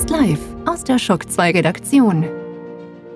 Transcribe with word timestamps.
Jetzt 0.00 0.08
live 0.08 0.40
aus 0.64 0.82
der 0.82 0.98
Schock 0.98 1.30
2 1.30 1.50
Redaktion. 1.50 2.24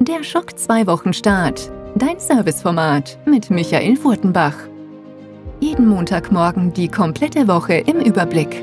Der 0.01 0.23
Schock 0.23 0.59
2 0.59 0.87
Wochenstart. 0.87 1.73
Dein 1.95 2.21
Serviceformat 2.21 3.17
mit 3.25 3.49
Michael 3.49 3.97
Furtenbach. 3.97 4.53
Jeden 5.61 5.89
Montagmorgen 5.89 6.75
die 6.75 6.89
komplette 6.89 7.49
Woche 7.49 7.77
im 7.77 8.01
Überblick. 8.01 8.63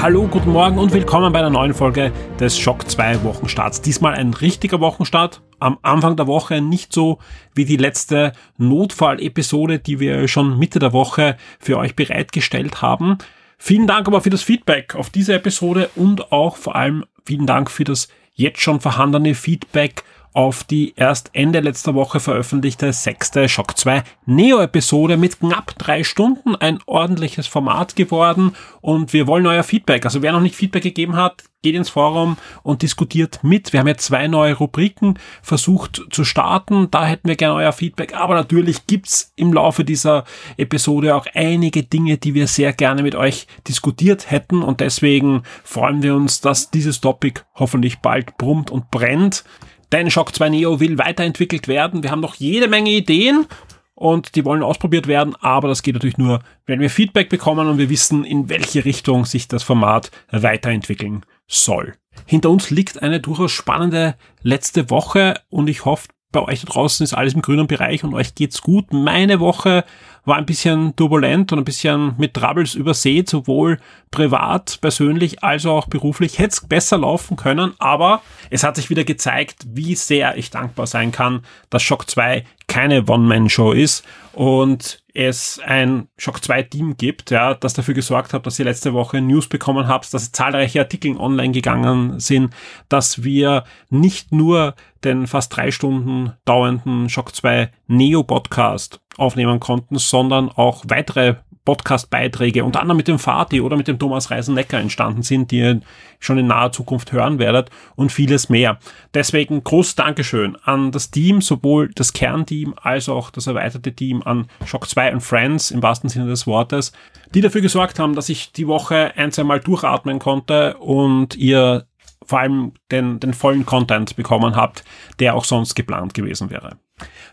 Hallo, 0.00 0.26
guten 0.26 0.52
Morgen 0.52 0.78
und 0.78 0.94
willkommen 0.94 1.34
bei 1.34 1.40
einer 1.40 1.50
neuen 1.50 1.74
Folge 1.74 2.12
des 2.40 2.58
Schock 2.58 2.88
2 2.88 3.24
Wochenstarts. 3.24 3.82
Diesmal 3.82 4.14
ein 4.14 4.32
richtiger 4.32 4.80
Wochenstart. 4.80 5.42
Am 5.60 5.78
Anfang 5.82 6.16
der 6.16 6.26
Woche 6.26 6.60
nicht 6.60 6.92
so 6.92 7.18
wie 7.54 7.64
die 7.64 7.76
letzte 7.76 8.32
Notfall-Episode, 8.56 9.78
die 9.78 10.00
wir 10.00 10.28
schon 10.28 10.58
Mitte 10.58 10.78
der 10.78 10.92
Woche 10.92 11.36
für 11.58 11.78
euch 11.78 11.96
bereitgestellt 11.96 12.82
haben. 12.82 13.18
Vielen 13.58 13.86
Dank 13.86 14.06
aber 14.06 14.20
für 14.20 14.30
das 14.30 14.42
Feedback 14.42 14.94
auf 14.94 15.10
diese 15.10 15.34
Episode 15.34 15.90
und 15.96 16.30
auch 16.30 16.56
vor 16.56 16.76
allem 16.76 17.04
vielen 17.24 17.46
Dank 17.46 17.70
für 17.70 17.84
das 17.84 18.08
jetzt 18.34 18.60
schon 18.60 18.80
vorhandene 18.80 19.34
Feedback 19.34 20.04
auf 20.32 20.64
die 20.64 20.94
erst 20.96 21.30
Ende 21.32 21.60
letzter 21.60 21.94
Woche 21.94 22.20
veröffentlichte 22.20 22.92
sechste 22.92 23.48
Shock 23.48 23.76
2 23.76 24.02
Neo-Episode 24.26 25.16
mit 25.16 25.40
knapp 25.40 25.74
drei 25.78 26.04
Stunden. 26.04 26.54
Ein 26.56 26.78
ordentliches 26.86 27.46
Format 27.46 27.96
geworden 27.96 28.54
und 28.80 29.12
wir 29.12 29.26
wollen 29.26 29.46
euer 29.46 29.62
Feedback. 29.62 30.04
Also 30.04 30.22
wer 30.22 30.32
noch 30.32 30.40
nicht 30.40 30.54
Feedback 30.54 30.82
gegeben 30.82 31.16
hat, 31.16 31.44
geht 31.62 31.74
ins 31.74 31.88
Forum 31.88 32.36
und 32.62 32.82
diskutiert 32.82 33.40
mit. 33.42 33.72
Wir 33.72 33.80
haben 33.80 33.88
ja 33.88 33.96
zwei 33.96 34.28
neue 34.28 34.54
Rubriken 34.54 35.18
versucht 35.42 36.02
zu 36.10 36.24
starten. 36.24 36.90
Da 36.90 37.04
hätten 37.06 37.28
wir 37.28 37.36
gerne 37.36 37.54
euer 37.54 37.72
Feedback. 37.72 38.14
Aber 38.14 38.34
natürlich 38.34 38.86
gibt's 38.86 39.32
im 39.36 39.52
Laufe 39.52 39.84
dieser 39.84 40.24
Episode 40.56 41.16
auch 41.16 41.26
einige 41.34 41.82
Dinge, 41.82 42.16
die 42.16 42.34
wir 42.34 42.46
sehr 42.46 42.72
gerne 42.72 43.02
mit 43.02 43.14
euch 43.14 43.46
diskutiert 43.66 44.30
hätten. 44.30 44.62
Und 44.62 44.80
deswegen 44.80 45.42
freuen 45.64 46.02
wir 46.02 46.14
uns, 46.14 46.40
dass 46.40 46.70
dieses 46.70 47.00
Topic 47.00 47.40
hoffentlich 47.54 47.98
bald 47.98 48.36
brummt 48.38 48.70
und 48.70 48.90
brennt. 48.90 49.44
Denn 49.92 50.10
Shock 50.10 50.34
2 50.34 50.50
Neo 50.50 50.80
will 50.80 50.98
weiterentwickelt 50.98 51.68
werden. 51.68 52.02
Wir 52.02 52.10
haben 52.10 52.20
noch 52.20 52.34
jede 52.34 52.68
Menge 52.68 52.90
Ideen 52.90 53.46
und 53.94 54.36
die 54.36 54.44
wollen 54.44 54.62
ausprobiert 54.62 55.08
werden, 55.08 55.34
aber 55.40 55.68
das 55.68 55.82
geht 55.82 55.94
natürlich 55.94 56.18
nur, 56.18 56.40
wenn 56.66 56.80
wir 56.80 56.90
Feedback 56.90 57.28
bekommen 57.28 57.66
und 57.68 57.78
wir 57.78 57.90
wissen, 57.90 58.24
in 58.24 58.48
welche 58.48 58.84
Richtung 58.84 59.24
sich 59.24 59.48
das 59.48 59.64
Format 59.64 60.10
weiterentwickeln 60.30 61.24
soll. 61.48 61.94
Hinter 62.26 62.50
uns 62.50 62.70
liegt 62.70 63.02
eine 63.02 63.20
durchaus 63.20 63.50
spannende 63.50 64.16
letzte 64.42 64.90
Woche 64.90 65.40
und 65.48 65.68
ich 65.68 65.84
hoffe, 65.84 66.08
bei 66.30 66.42
euch 66.42 66.60
da 66.60 66.66
draußen 66.66 67.02
ist 67.04 67.14
alles 67.14 67.34
im 67.34 67.42
grünen 67.42 67.66
Bereich 67.66 68.04
und 68.04 68.14
euch 68.14 68.34
geht's 68.34 68.60
gut. 68.60 68.92
Meine 68.92 69.40
Woche 69.40 69.84
war 70.28 70.36
ein 70.36 70.46
bisschen 70.46 70.94
turbulent 70.94 71.52
und 71.52 71.58
ein 71.58 71.64
bisschen 71.64 72.14
mit 72.18 72.34
Troubles 72.34 72.74
übersät, 72.74 73.28
sowohl 73.28 73.78
privat, 74.10 74.78
persönlich 74.80 75.42
als 75.42 75.66
auch 75.66 75.86
beruflich. 75.88 76.38
Hätte 76.38 76.50
es 76.50 76.60
besser 76.60 76.98
laufen 76.98 77.36
können, 77.36 77.74
aber 77.78 78.22
es 78.50 78.62
hat 78.62 78.76
sich 78.76 78.90
wieder 78.90 79.04
gezeigt, 79.04 79.66
wie 79.68 79.94
sehr 79.94 80.36
ich 80.36 80.50
dankbar 80.50 80.86
sein 80.86 81.10
kann, 81.10 81.42
dass 81.70 81.82
Shock 81.82 82.08
2 82.08 82.44
keine 82.68 83.04
One-Man-Show 83.04 83.72
ist 83.72 84.04
und 84.32 85.02
es 85.14 85.58
ein 85.64 86.06
Shock 86.16 86.44
2 86.44 86.62
Team 86.62 86.96
gibt, 86.96 87.32
ja, 87.32 87.54
das 87.54 87.74
dafür 87.74 87.94
gesorgt 87.94 88.32
hat, 88.32 88.46
dass 88.46 88.58
ihr 88.58 88.66
letzte 88.66 88.94
Woche 88.94 89.20
News 89.20 89.48
bekommen 89.48 89.88
habt, 89.88 90.14
dass 90.14 90.30
zahlreiche 90.30 90.78
Artikel 90.78 91.16
online 91.16 91.52
gegangen 91.52 92.20
sind, 92.20 92.54
dass 92.88 93.24
wir 93.24 93.64
nicht 93.90 94.30
nur 94.30 94.76
den 95.02 95.26
fast 95.26 95.56
drei 95.56 95.72
Stunden 95.72 96.34
dauernden 96.44 97.08
Shock 97.08 97.34
2 97.34 97.70
Neo 97.88 98.22
Podcast 98.22 99.00
aufnehmen 99.16 99.58
konnten, 99.58 99.98
sondern 99.98 100.48
auch 100.48 100.84
weitere 100.86 101.36
Podcast-Beiträge, 101.68 102.64
unter 102.64 102.80
anderem 102.80 102.96
mit 102.96 103.08
dem 103.08 103.18
Fati 103.18 103.60
oder 103.60 103.76
mit 103.76 103.88
dem 103.88 103.98
Thomas 103.98 104.30
Reisennecker 104.30 104.78
entstanden 104.78 105.22
sind, 105.22 105.50
die 105.50 105.58
ihr 105.58 105.80
schon 106.18 106.38
in 106.38 106.46
naher 106.46 106.72
Zukunft 106.72 107.12
hören 107.12 107.38
werdet 107.38 107.68
und 107.94 108.10
vieles 108.10 108.48
mehr. 108.48 108.78
Deswegen 109.12 109.62
großes 109.62 109.94
Dankeschön 109.94 110.56
an 110.64 110.92
das 110.92 111.10
Team, 111.10 111.42
sowohl 111.42 111.90
das 111.94 112.14
Kernteam 112.14 112.74
als 112.80 113.10
auch 113.10 113.28
das 113.28 113.48
erweiterte 113.48 113.92
Team 113.92 114.22
an 114.24 114.46
Shock 114.64 114.88
2 114.88 115.12
und 115.12 115.20
Friends 115.20 115.70
im 115.70 115.82
wahrsten 115.82 116.08
Sinne 116.08 116.28
des 116.28 116.46
Wortes, 116.46 116.92
die 117.34 117.42
dafür 117.42 117.60
gesorgt 117.60 117.98
haben, 117.98 118.14
dass 118.14 118.30
ich 118.30 118.50
die 118.52 118.66
Woche 118.66 119.12
ein, 119.16 119.30
zwei 119.30 119.44
Mal 119.44 119.60
durchatmen 119.60 120.20
konnte 120.20 120.78
und 120.78 121.36
ihr 121.36 121.84
vor 122.24 122.38
allem 122.38 122.72
den, 122.90 123.20
den 123.20 123.34
vollen 123.34 123.66
Content 123.66 124.16
bekommen 124.16 124.56
habt, 124.56 124.84
der 125.18 125.34
auch 125.34 125.44
sonst 125.44 125.74
geplant 125.74 126.14
gewesen 126.14 126.48
wäre. 126.48 126.78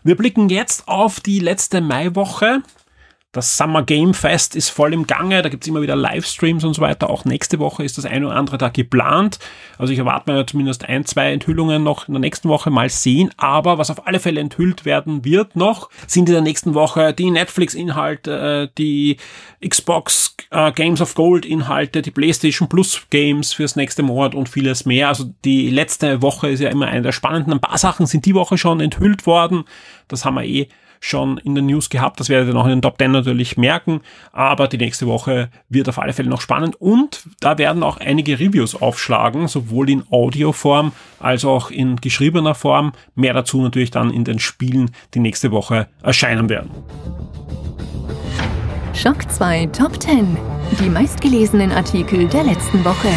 Wir 0.04 0.14
blicken 0.14 0.50
jetzt 0.50 0.88
auf 0.88 1.20
die 1.20 1.38
letzte 1.38 1.80
Maiwoche. 1.80 2.60
Das 3.36 3.58
Summer 3.58 3.82
Game 3.82 4.14
Fest 4.14 4.56
ist 4.56 4.70
voll 4.70 4.94
im 4.94 5.06
Gange, 5.06 5.42
da 5.42 5.50
gibt's 5.50 5.66
immer 5.66 5.82
wieder 5.82 5.94
Livestreams 5.94 6.64
und 6.64 6.72
so 6.72 6.80
weiter. 6.80 7.10
Auch 7.10 7.26
nächste 7.26 7.58
Woche 7.58 7.84
ist 7.84 7.98
das 7.98 8.06
eine 8.06 8.28
oder 8.28 8.36
andere 8.36 8.56
da 8.56 8.70
geplant. 8.70 9.38
Also 9.76 9.92
ich 9.92 9.98
erwarte 9.98 10.32
mir 10.32 10.46
zumindest 10.46 10.88
ein, 10.88 11.04
zwei 11.04 11.32
Enthüllungen 11.32 11.82
noch 11.82 12.08
in 12.08 12.14
der 12.14 12.22
nächsten 12.22 12.48
Woche 12.48 12.70
mal 12.70 12.88
sehen. 12.88 13.30
Aber 13.36 13.76
was 13.76 13.90
auf 13.90 14.06
alle 14.06 14.20
Fälle 14.20 14.40
enthüllt 14.40 14.86
werden 14.86 15.26
wird 15.26 15.54
noch, 15.54 15.90
sind 16.06 16.30
in 16.30 16.32
der 16.32 16.40
nächsten 16.40 16.72
Woche 16.72 17.12
die 17.12 17.30
Netflix-Inhalte, 17.30 18.68
äh, 18.70 18.74
die 18.78 19.18
Xbox 19.62 20.34
äh, 20.50 20.72
Games 20.72 21.02
of 21.02 21.14
Gold-Inhalte, 21.14 22.00
die 22.00 22.12
PlayStation 22.12 22.70
Plus 22.70 23.02
Games 23.10 23.52
fürs 23.52 23.76
nächste 23.76 24.02
Monat 24.02 24.34
und 24.34 24.48
vieles 24.48 24.86
mehr. 24.86 25.08
Also 25.08 25.30
die 25.44 25.68
letzte 25.68 26.22
Woche 26.22 26.48
ist 26.48 26.60
ja 26.60 26.70
immer 26.70 26.86
eine 26.86 27.02
der 27.02 27.12
spannenden. 27.12 27.52
Ein 27.52 27.60
paar 27.60 27.76
Sachen 27.76 28.06
sind 28.06 28.24
die 28.24 28.34
Woche 28.34 28.56
schon 28.56 28.80
enthüllt 28.80 29.26
worden. 29.26 29.64
Das 30.08 30.24
haben 30.24 30.36
wir 30.36 30.44
eh 30.44 30.68
schon 31.00 31.38
in 31.38 31.54
den 31.54 31.66
News 31.66 31.90
gehabt. 31.90 32.20
Das 32.20 32.28
werdet 32.28 32.48
ihr 32.48 32.54
noch 32.54 32.64
in 32.64 32.70
den 32.70 32.82
Top 32.82 32.98
10 32.98 33.12
natürlich 33.12 33.56
merken. 33.56 34.00
Aber 34.32 34.68
die 34.68 34.78
nächste 34.78 35.06
Woche 35.06 35.50
wird 35.68 35.88
auf 35.88 35.98
alle 35.98 36.12
Fälle 36.12 36.28
noch 36.28 36.40
spannend. 36.40 36.76
Und 36.80 37.24
da 37.40 37.58
werden 37.58 37.82
auch 37.82 37.98
einige 37.98 38.38
Reviews 38.38 38.74
aufschlagen, 38.80 39.48
sowohl 39.48 39.90
in 39.90 40.04
Audioform 40.10 40.92
als 41.20 41.44
auch 41.44 41.70
in 41.70 41.96
geschriebener 41.96 42.54
Form. 42.54 42.92
Mehr 43.14 43.34
dazu 43.34 43.60
natürlich 43.62 43.90
dann 43.90 44.10
in 44.10 44.24
den 44.24 44.38
Spielen, 44.38 44.90
die 45.14 45.20
nächste 45.20 45.50
Woche 45.50 45.88
erscheinen 46.02 46.48
werden. 46.48 46.70
Schock 48.94 49.30
2 49.30 49.66
Top 49.66 50.00
10. 50.00 50.36
Die 50.80 50.88
meistgelesenen 50.88 51.70
Artikel 51.70 52.26
der 52.28 52.44
letzten 52.44 52.84
Woche. 52.84 53.08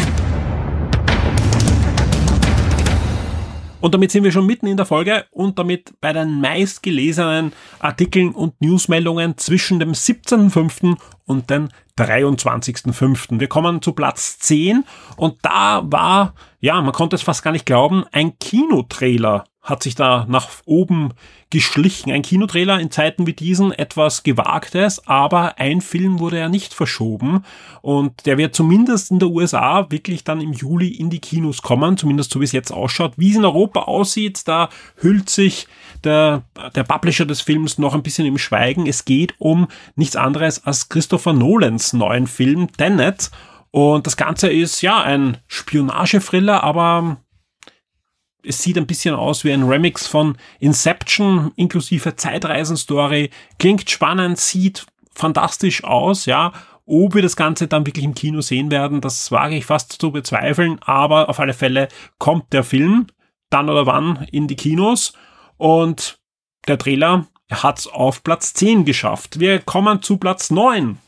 Und 3.80 3.94
damit 3.94 4.10
sind 4.10 4.24
wir 4.24 4.32
schon 4.32 4.46
mitten 4.46 4.66
in 4.66 4.76
der 4.76 4.84
Folge 4.84 5.24
und 5.30 5.58
damit 5.58 5.94
bei 6.00 6.12
den 6.12 6.40
meistgelesenen 6.40 7.52
Artikeln 7.78 8.32
und 8.32 8.60
Newsmeldungen 8.60 9.38
zwischen 9.38 9.80
dem 9.80 9.92
17.05. 9.92 10.98
und 11.24 11.48
dem 11.48 11.70
23.05. 12.04 13.40
Wir 13.40 13.48
kommen 13.48 13.82
zu 13.82 13.92
Platz 13.92 14.38
10 14.38 14.84
und 15.16 15.36
da 15.42 15.82
war, 15.84 16.34
ja, 16.60 16.80
man 16.80 16.92
konnte 16.92 17.16
es 17.16 17.22
fast 17.22 17.42
gar 17.42 17.52
nicht 17.52 17.66
glauben, 17.66 18.04
ein 18.12 18.38
Kinotrailer 18.38 19.44
hat 19.62 19.82
sich 19.82 19.94
da 19.94 20.26
nach 20.28 20.48
oben 20.64 21.12
geschlichen. 21.50 22.10
Ein 22.10 22.22
Kinotrailer 22.22 22.80
in 22.80 22.90
Zeiten 22.90 23.26
wie 23.26 23.34
diesen 23.34 23.72
etwas 23.72 24.22
Gewagtes, 24.22 25.06
aber 25.06 25.58
ein 25.58 25.80
Film 25.80 26.18
wurde 26.18 26.38
ja 26.38 26.48
nicht 26.48 26.72
verschoben 26.72 27.44
und 27.82 28.24
der 28.24 28.38
wird 28.38 28.54
zumindest 28.54 29.10
in 29.10 29.18
der 29.18 29.28
USA 29.28 29.90
wirklich 29.90 30.24
dann 30.24 30.40
im 30.40 30.52
Juli 30.52 30.88
in 30.88 31.10
die 31.10 31.18
Kinos 31.18 31.60
kommen, 31.60 31.96
zumindest 31.98 32.32
so 32.32 32.40
wie 32.40 32.44
es 32.44 32.52
jetzt 32.52 32.72
ausschaut. 32.72 33.14
Wie 33.16 33.30
es 33.30 33.36
in 33.36 33.44
Europa 33.44 33.80
aussieht, 33.82 34.46
da 34.46 34.70
hüllt 34.96 35.28
sich 35.28 35.66
der, 36.04 36.44
der 36.74 36.84
Publisher 36.84 37.26
des 37.26 37.40
Films 37.42 37.78
noch 37.78 37.94
ein 37.94 38.02
bisschen 38.02 38.26
im 38.26 38.38
Schweigen. 38.38 38.86
Es 38.86 39.04
geht 39.04 39.34
um 39.38 39.66
nichts 39.96 40.16
anderes 40.16 40.64
als 40.64 40.88
Christopher 40.88 41.32
Nolans 41.32 41.89
neuen 41.92 42.26
Film 42.26 42.72
Tenet 42.72 43.30
und 43.70 44.06
das 44.06 44.16
Ganze 44.16 44.50
ist 44.50 44.82
ja 44.82 45.00
ein 45.00 45.38
Spionage-Thriller, 45.46 46.62
aber 46.62 47.18
es 48.42 48.62
sieht 48.62 48.78
ein 48.78 48.86
bisschen 48.86 49.14
aus 49.14 49.44
wie 49.44 49.52
ein 49.52 49.64
Remix 49.64 50.06
von 50.06 50.36
Inception 50.58 51.52
inklusive 51.56 52.16
Zeitreisen-Story. 52.16 53.30
Klingt 53.58 53.88
spannend, 53.90 54.38
sieht 54.38 54.86
fantastisch 55.12 55.84
aus, 55.84 56.26
ja. 56.26 56.52
Ob 56.86 57.14
wir 57.14 57.22
das 57.22 57.36
Ganze 57.36 57.68
dann 57.68 57.86
wirklich 57.86 58.04
im 58.04 58.14
Kino 58.14 58.40
sehen 58.40 58.70
werden, 58.70 59.00
das 59.00 59.30
wage 59.30 59.56
ich 59.56 59.66
fast 59.66 59.92
zu 59.92 60.10
bezweifeln, 60.10 60.80
aber 60.80 61.28
auf 61.28 61.38
alle 61.38 61.54
Fälle 61.54 61.88
kommt 62.18 62.52
der 62.52 62.64
Film 62.64 63.06
dann 63.50 63.68
oder 63.68 63.86
wann 63.86 64.26
in 64.32 64.48
die 64.48 64.56
Kinos 64.56 65.12
und 65.56 66.18
der 66.66 66.78
Trailer 66.78 67.26
hat's 67.50 67.86
auf 67.86 68.24
Platz 68.24 68.54
10 68.54 68.84
geschafft. 68.84 69.38
Wir 69.38 69.60
kommen 69.60 70.02
zu 70.02 70.16
Platz 70.16 70.50
9. 70.50 70.98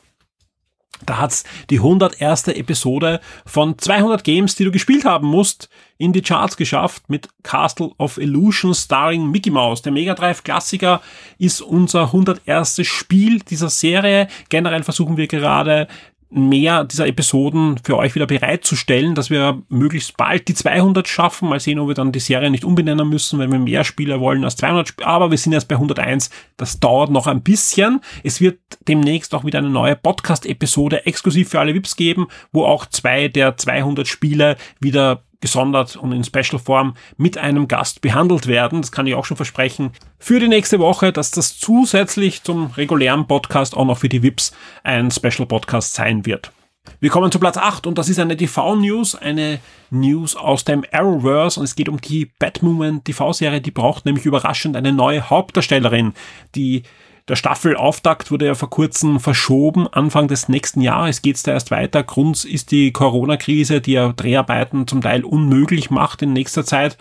Da 1.07 1.19
hat's 1.19 1.45
die 1.71 1.79
101. 1.79 2.49
Episode 2.49 3.21
von 3.45 3.79
200 3.79 4.25
Games, 4.25 4.55
die 4.55 4.65
du 4.65 4.71
gespielt 4.71 5.05
haben 5.05 5.27
musst, 5.27 5.69
in 5.99 6.13
die 6.13 6.23
Charts 6.23 6.57
geschafft 6.57 7.09
mit 7.09 7.29
Castle 7.43 7.93
of 7.99 8.19
Illusion 8.19 8.75
starring 8.75 9.31
Mickey 9.31 9.51
Mouse. 9.51 9.83
Der 9.83 9.93
Mega 9.93 10.15
Drive 10.15 10.43
Klassiker 10.43 11.01
ist 11.39 11.61
unser 11.61 12.07
101. 12.07 12.81
Spiel 12.87 13.39
dieser 13.41 13.71
Serie. 13.71 14.29
Generell 14.49 14.83
versuchen 14.83 15.17
wir 15.17 15.29
gerade 15.29 15.87
mehr 16.35 16.85
dieser 16.85 17.07
Episoden 17.07 17.79
für 17.83 17.97
euch 17.97 18.15
wieder 18.15 18.27
bereitzustellen, 18.27 19.15
dass 19.15 19.31
wir 19.31 19.63
möglichst 19.69 20.17
bald 20.17 20.49
die 20.49 20.55
200 20.55 21.07
schaffen. 21.07 21.49
Mal 21.49 21.61
sehen, 21.61 21.79
ob 21.79 21.89
wir 21.89 21.95
dann 21.95 22.13
die 22.13 22.21
Serie 22.21 22.51
nicht 22.51 22.65
umbenennen 22.65 23.09
müssen, 23.09 23.39
wenn 23.39 23.53
wir 23.53 23.59
mehr 23.59 23.85
Spieler 23.85 24.21
wollen 24.21 24.45
als 24.45 24.57
200 24.57 24.89
Spieler. 24.89 25.09
Aber 25.09 25.31
wir 25.31 25.39
sind 25.39 25.53
erst 25.53 25.69
bei 25.69 25.75
101. 25.75 26.31
Das 26.57 26.81
dauert 26.81 27.11
noch 27.11 27.27
ein 27.27 27.43
bisschen. 27.43 28.01
Es 28.25 28.41
wird 28.41 28.59
demnächst 28.89 29.35
auch 29.35 29.45
wieder 29.45 29.59
eine 29.59 29.71
neue 29.71 29.97
Podcast-Episode 29.97 31.07
exklusiv 31.07 31.51
für 31.51 31.61
alle 31.61 31.75
VIPs 31.75 31.97
geben, 31.97 32.29
wo 32.53 32.65
auch 32.65 32.87
zwei 32.87 33.29
der 33.29 33.57
200 33.57 34.09
Spiele 34.09 34.57
wieder 34.81 35.23
gesondert 35.43 35.97
und 35.97 36.13
in 36.13 36.25
Special-Form 36.25 36.95
mit 37.19 37.37
einem 37.37 37.69
Gast 37.69 38.01
behandelt 38.01 38.47
werden. 38.47 38.81
Das 38.81 38.93
kann 38.93 39.07
ich 39.07 39.15
auch 39.15 39.27
schon 39.27 39.37
versprechen 39.37 39.91
für 40.19 40.41
die 40.41 40.49
nächste 40.49 40.79
Woche, 40.79 41.13
dass 41.13 41.31
das 41.31 41.59
zusätzlich 41.59 42.43
zum 42.43 42.71
regulären 42.71 43.27
Podcast 43.27 43.77
auch 43.77 43.85
noch 43.85 43.99
für 43.99 44.09
die 44.09 44.23
VIPs 44.23 44.53
ein 44.83 45.11
Special-Podcast 45.11 45.93
sein 45.93 46.25
wird. 46.25 46.51
Wir 46.99 47.11
kommen 47.11 47.31
zu 47.31 47.39
Platz 47.39 47.57
8 47.57 47.87
und 47.87 47.99
das 47.99 48.09
ist 48.09 48.19
eine 48.19 48.37
TV-News, 48.37 49.15
eine 49.15 49.61
News 49.91 50.35
aus 50.35 50.65
dem 50.65 50.85
Arrowverse 50.91 51.61
und 51.61 51.65
es 51.65 51.77
geht 51.77 51.89
um 51.89 52.01
die 52.01 52.31
Batwoman 52.39 53.05
TV-Serie, 53.05 53.61
die 53.61 53.71
braucht 53.71 54.05
nämlich 54.05 54.25
überraschend 54.25 54.77
eine 54.77 54.93
neue 54.93 55.29
Hauptdarstellerin. 55.29 56.13
Die 56.55 56.83
der 57.33 57.37
Staffelauftakt 57.37 58.31
wurde 58.31 58.45
ja 58.45 58.55
vor 58.55 58.69
kurzem 58.69 59.19
verschoben. 59.19 59.89
Anfang 59.89 60.29
des 60.29 60.51
nächsten 60.51 60.83
Jahres 60.83 61.23
geht's 61.23 61.43
da 61.43 61.53
erst 61.53 61.71
weiter. 61.71 62.03
Grund 62.03 62.45
ist 62.45 62.73
die 62.73 62.93
Corona-Krise, 62.93 63.81
die 63.81 63.93
ja 63.93 64.13
Dreharbeiten 64.13 64.87
zum 64.87 65.01
Teil 65.01 65.25
unmöglich 65.25 65.89
macht 65.89 66.21
in 66.21 66.35
nächster 66.35 66.67
Zeit. 66.67 66.99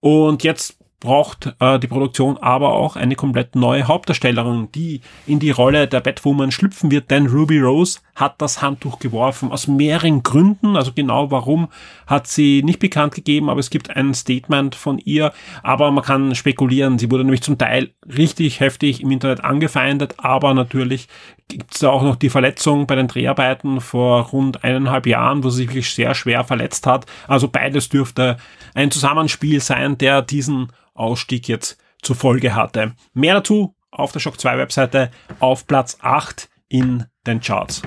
Und 0.00 0.42
jetzt 0.42 0.77
braucht 1.00 1.54
äh, 1.60 1.78
die 1.78 1.86
Produktion 1.86 2.36
aber 2.38 2.72
auch 2.72 2.96
eine 2.96 3.14
komplett 3.14 3.54
neue 3.54 3.86
Hauptdarstellerin, 3.86 4.68
die 4.74 5.00
in 5.26 5.38
die 5.38 5.50
Rolle 5.50 5.86
der 5.86 6.00
Batwoman 6.00 6.50
schlüpfen 6.50 6.90
wird, 6.90 7.10
denn 7.10 7.26
Ruby 7.26 7.60
Rose 7.60 8.00
hat 8.16 8.40
das 8.42 8.62
Handtuch 8.62 8.98
geworfen. 8.98 9.52
Aus 9.52 9.68
mehreren 9.68 10.22
Gründen, 10.22 10.76
also 10.76 10.92
genau 10.92 11.30
warum 11.30 11.68
hat 12.06 12.26
sie 12.26 12.62
nicht 12.64 12.80
bekannt 12.80 13.14
gegeben, 13.14 13.48
aber 13.48 13.60
es 13.60 13.70
gibt 13.70 13.94
ein 13.94 14.12
Statement 14.12 14.74
von 14.74 14.98
ihr, 14.98 15.32
aber 15.62 15.90
man 15.92 16.04
kann 16.04 16.34
spekulieren, 16.34 16.98
sie 16.98 17.10
wurde 17.10 17.24
nämlich 17.24 17.42
zum 17.42 17.58
Teil 17.58 17.92
richtig 18.06 18.60
heftig 18.60 19.00
im 19.00 19.10
Internet 19.12 19.44
angefeindet, 19.44 20.14
aber 20.18 20.52
natürlich 20.52 21.08
gibt 21.48 21.74
es 21.74 21.80
da 21.80 21.90
auch 21.90 22.02
noch 22.02 22.16
die 22.16 22.30
Verletzung 22.30 22.86
bei 22.86 22.94
den 22.94 23.08
Dreharbeiten 23.08 23.80
vor 23.80 24.28
rund 24.28 24.62
eineinhalb 24.64 25.06
Jahren, 25.06 25.42
wo 25.42 25.50
sie 25.50 25.58
sich 25.58 25.68
wirklich 25.68 25.94
sehr 25.94 26.14
schwer 26.14 26.44
verletzt 26.44 26.86
hat. 26.86 27.06
Also 27.26 27.48
beides 27.48 27.88
dürfte 27.88 28.36
ein 28.74 28.90
Zusammenspiel 28.90 29.60
sein, 29.60 29.98
der 29.98 30.22
diesen 30.22 30.72
Ausstieg 30.94 31.48
jetzt 31.48 31.78
zur 32.02 32.16
Folge 32.16 32.54
hatte. 32.54 32.92
Mehr 33.14 33.34
dazu 33.34 33.74
auf 33.90 34.12
der 34.12 34.20
Shock 34.20 34.38
2 34.38 34.58
Webseite 34.58 35.10
auf 35.40 35.66
Platz 35.66 35.98
8 36.00 36.48
in 36.68 37.06
den 37.26 37.40
Charts. 37.40 37.82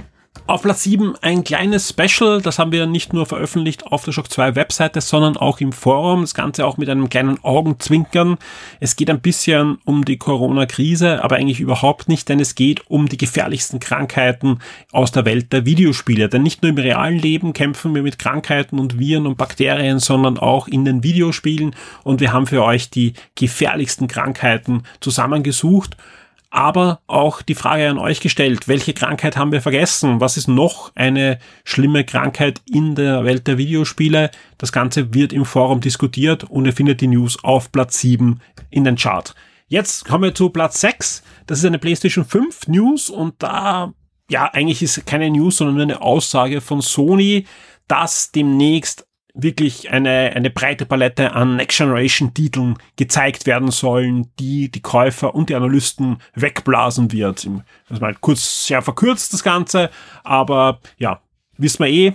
Auf 0.51 0.63
Platz 0.63 0.83
7 0.83 1.15
ein 1.21 1.45
kleines 1.45 1.87
Special, 1.87 2.41
das 2.41 2.59
haben 2.59 2.73
wir 2.73 2.85
nicht 2.85 3.13
nur 3.13 3.25
veröffentlicht 3.25 3.87
auf 3.87 4.03
der 4.03 4.11
Shock 4.11 4.29
2 4.29 4.57
Webseite, 4.57 4.99
sondern 4.99 5.37
auch 5.37 5.61
im 5.61 5.71
Forum. 5.71 6.23
Das 6.23 6.33
Ganze 6.33 6.65
auch 6.65 6.75
mit 6.75 6.89
einem 6.89 7.09
kleinen 7.09 7.41
Augenzwinkern. 7.41 8.37
Es 8.81 8.97
geht 8.97 9.09
ein 9.09 9.21
bisschen 9.21 9.77
um 9.85 10.03
die 10.03 10.17
Corona-Krise, 10.17 11.23
aber 11.23 11.37
eigentlich 11.37 11.61
überhaupt 11.61 12.09
nicht, 12.09 12.27
denn 12.27 12.41
es 12.41 12.53
geht 12.55 12.81
um 12.89 13.07
die 13.07 13.15
gefährlichsten 13.15 13.79
Krankheiten 13.79 14.59
aus 14.91 15.13
der 15.13 15.23
Welt 15.23 15.53
der 15.53 15.65
Videospiele. 15.65 16.27
Denn 16.27 16.43
nicht 16.43 16.61
nur 16.63 16.71
im 16.71 16.77
realen 16.77 17.17
Leben 17.17 17.53
kämpfen 17.53 17.95
wir 17.95 18.03
mit 18.03 18.19
Krankheiten 18.19 18.77
und 18.77 18.99
Viren 18.99 19.27
und 19.27 19.37
Bakterien, 19.37 19.99
sondern 19.99 20.37
auch 20.37 20.67
in 20.67 20.83
den 20.83 21.01
Videospielen. 21.01 21.73
Und 22.03 22.19
wir 22.19 22.33
haben 22.33 22.47
für 22.47 22.61
euch 22.61 22.89
die 22.89 23.13
gefährlichsten 23.35 24.09
Krankheiten 24.09 24.83
zusammengesucht 24.99 25.95
aber 26.51 26.99
auch 27.07 27.41
die 27.41 27.55
Frage 27.55 27.89
an 27.89 27.97
euch 27.97 28.19
gestellt, 28.19 28.67
welche 28.67 28.93
Krankheit 28.93 29.37
haben 29.37 29.53
wir 29.53 29.61
vergessen? 29.61 30.19
Was 30.19 30.35
ist 30.35 30.49
noch 30.49 30.91
eine 30.95 31.39
schlimme 31.63 32.03
Krankheit 32.03 32.61
in 32.65 32.93
der 32.93 33.23
Welt 33.23 33.47
der 33.47 33.57
Videospiele? 33.57 34.29
Das 34.57 34.73
Ganze 34.73 35.13
wird 35.13 35.31
im 35.31 35.45
Forum 35.45 35.79
diskutiert 35.79 36.43
und 36.43 36.65
ihr 36.65 36.73
findet 36.73 36.99
die 36.99 37.07
News 37.07 37.41
auf 37.43 37.71
Platz 37.71 37.99
7 37.99 38.41
in 38.69 38.83
den 38.83 38.97
Chart. 38.97 39.33
Jetzt 39.67 40.03
kommen 40.03 40.25
wir 40.25 40.35
zu 40.35 40.49
Platz 40.49 40.81
6. 40.81 41.23
Das 41.47 41.59
ist 41.59 41.65
eine 41.65 41.79
PlayStation 41.79 42.25
5 42.25 42.67
News 42.67 43.09
und 43.09 43.35
da, 43.39 43.93
ja, 44.29 44.49
eigentlich 44.51 44.83
ist 44.83 45.05
keine 45.05 45.29
News, 45.29 45.57
sondern 45.57 45.75
nur 45.75 45.83
eine 45.83 46.01
Aussage 46.01 46.59
von 46.59 46.81
Sony, 46.81 47.45
dass 47.87 48.33
demnächst 48.33 49.07
wirklich 49.33 49.91
eine, 49.91 50.33
eine 50.35 50.49
breite 50.49 50.85
Palette 50.85 51.33
an 51.33 51.55
Next 51.55 51.77
Generation 51.77 52.33
Titeln 52.33 52.77
gezeigt 52.95 53.45
werden 53.45 53.71
sollen, 53.71 54.31
die 54.39 54.69
die 54.69 54.81
Käufer 54.81 55.33
und 55.35 55.49
die 55.49 55.55
Analysten 55.55 56.17
wegblasen 56.33 57.11
wird. 57.11 57.45
Das 57.45 57.97
ist 57.97 58.01
mal 58.01 58.15
kurz 58.19 58.67
sehr 58.67 58.81
verkürzt 58.81 59.33
das 59.33 59.43
Ganze, 59.43 59.89
aber 60.23 60.79
ja, 60.97 61.21
wissen 61.57 61.85
wir 61.85 61.91
eh, 61.91 62.13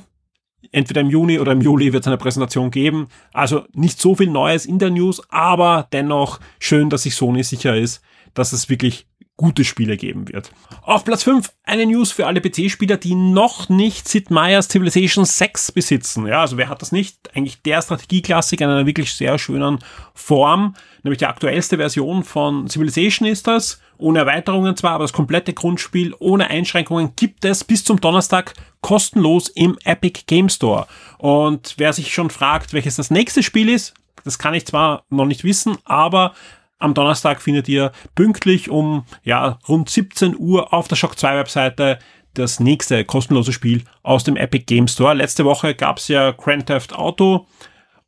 entweder 0.72 1.00
im 1.00 1.10
Juni 1.10 1.38
oder 1.38 1.52
im 1.52 1.60
Juli 1.60 1.92
wird 1.92 2.04
es 2.04 2.08
eine 2.08 2.18
Präsentation 2.18 2.70
geben. 2.70 3.08
Also 3.32 3.64
nicht 3.72 4.00
so 4.00 4.14
viel 4.14 4.30
Neues 4.30 4.66
in 4.66 4.78
der 4.78 4.90
News, 4.90 5.22
aber 5.30 5.88
dennoch 5.92 6.40
schön, 6.58 6.90
dass 6.90 7.04
sich 7.04 7.14
Sony 7.14 7.42
sicher 7.42 7.76
ist, 7.76 8.02
dass 8.34 8.52
es 8.52 8.68
wirklich 8.68 9.06
gute 9.36 9.64
Spiele 9.64 9.96
geben 9.96 10.28
wird. 10.28 10.50
Auf 10.82 11.04
Platz 11.04 11.22
5 11.22 11.52
eine 11.64 11.84
News 11.86 12.10
für 12.10 12.26
alle 12.26 12.40
PC-Spieler, 12.40 12.96
die 12.96 13.14
noch 13.14 13.68
nicht 13.68 14.08
Sid 14.08 14.30
Meier's 14.30 14.68
Civilization 14.68 15.24
6 15.24 15.72
besitzen. 15.72 16.26
Ja, 16.26 16.40
also 16.40 16.56
wer 16.56 16.68
hat 16.68 16.80
das 16.80 16.92
nicht? 16.92 17.34
Eigentlich 17.34 17.60
der 17.62 17.82
Strategieklassik 17.82 18.60
in 18.60 18.70
einer 18.70 18.86
wirklich 18.86 19.12
sehr 19.12 19.38
schönen 19.38 19.78
Form. 20.14 20.74
Nämlich 21.02 21.18
die 21.18 21.26
aktuellste 21.26 21.76
Version 21.76 22.24
von 22.24 22.68
Civilization 22.68 23.28
ist 23.28 23.46
das. 23.46 23.80
Ohne 23.98 24.20
Erweiterungen 24.20 24.76
zwar, 24.76 24.92
aber 24.92 25.04
das 25.04 25.12
komplette 25.12 25.52
Grundspiel 25.52 26.14
ohne 26.18 26.48
Einschränkungen 26.48 27.12
gibt 27.16 27.44
es 27.44 27.64
bis 27.64 27.84
zum 27.84 28.00
Donnerstag 28.00 28.54
kostenlos 28.80 29.48
im 29.48 29.78
Epic 29.84 30.22
Game 30.26 30.48
Store. 30.48 30.86
Und 31.18 31.74
wer 31.78 31.92
sich 31.92 32.12
schon 32.12 32.30
fragt, 32.30 32.72
welches 32.72 32.96
das 32.96 33.10
nächste 33.10 33.42
Spiel 33.42 33.68
ist, 33.68 33.94
das 34.24 34.38
kann 34.38 34.54
ich 34.54 34.66
zwar 34.66 35.04
noch 35.08 35.24
nicht 35.24 35.44
wissen, 35.44 35.78
aber 35.84 36.34
am 36.78 36.94
Donnerstag 36.94 37.40
findet 37.40 37.68
ihr 37.68 37.92
pünktlich 38.14 38.70
um 38.70 39.04
ja, 39.22 39.58
rund 39.68 39.88
17 39.88 40.36
Uhr 40.38 40.72
auf 40.72 40.88
der 40.88 40.96
Shock 40.96 41.18
2 41.18 41.36
Webseite 41.36 41.98
das 42.34 42.60
nächste 42.60 43.04
kostenlose 43.04 43.52
Spiel 43.52 43.82
aus 44.02 44.24
dem 44.24 44.36
Epic 44.36 44.64
Game 44.66 44.88
Store. 44.88 45.14
Letzte 45.14 45.44
Woche 45.44 45.74
gab 45.74 45.98
es 45.98 46.08
ja 46.08 46.32
Grand 46.32 46.66
Theft 46.66 46.94
Auto 46.94 47.46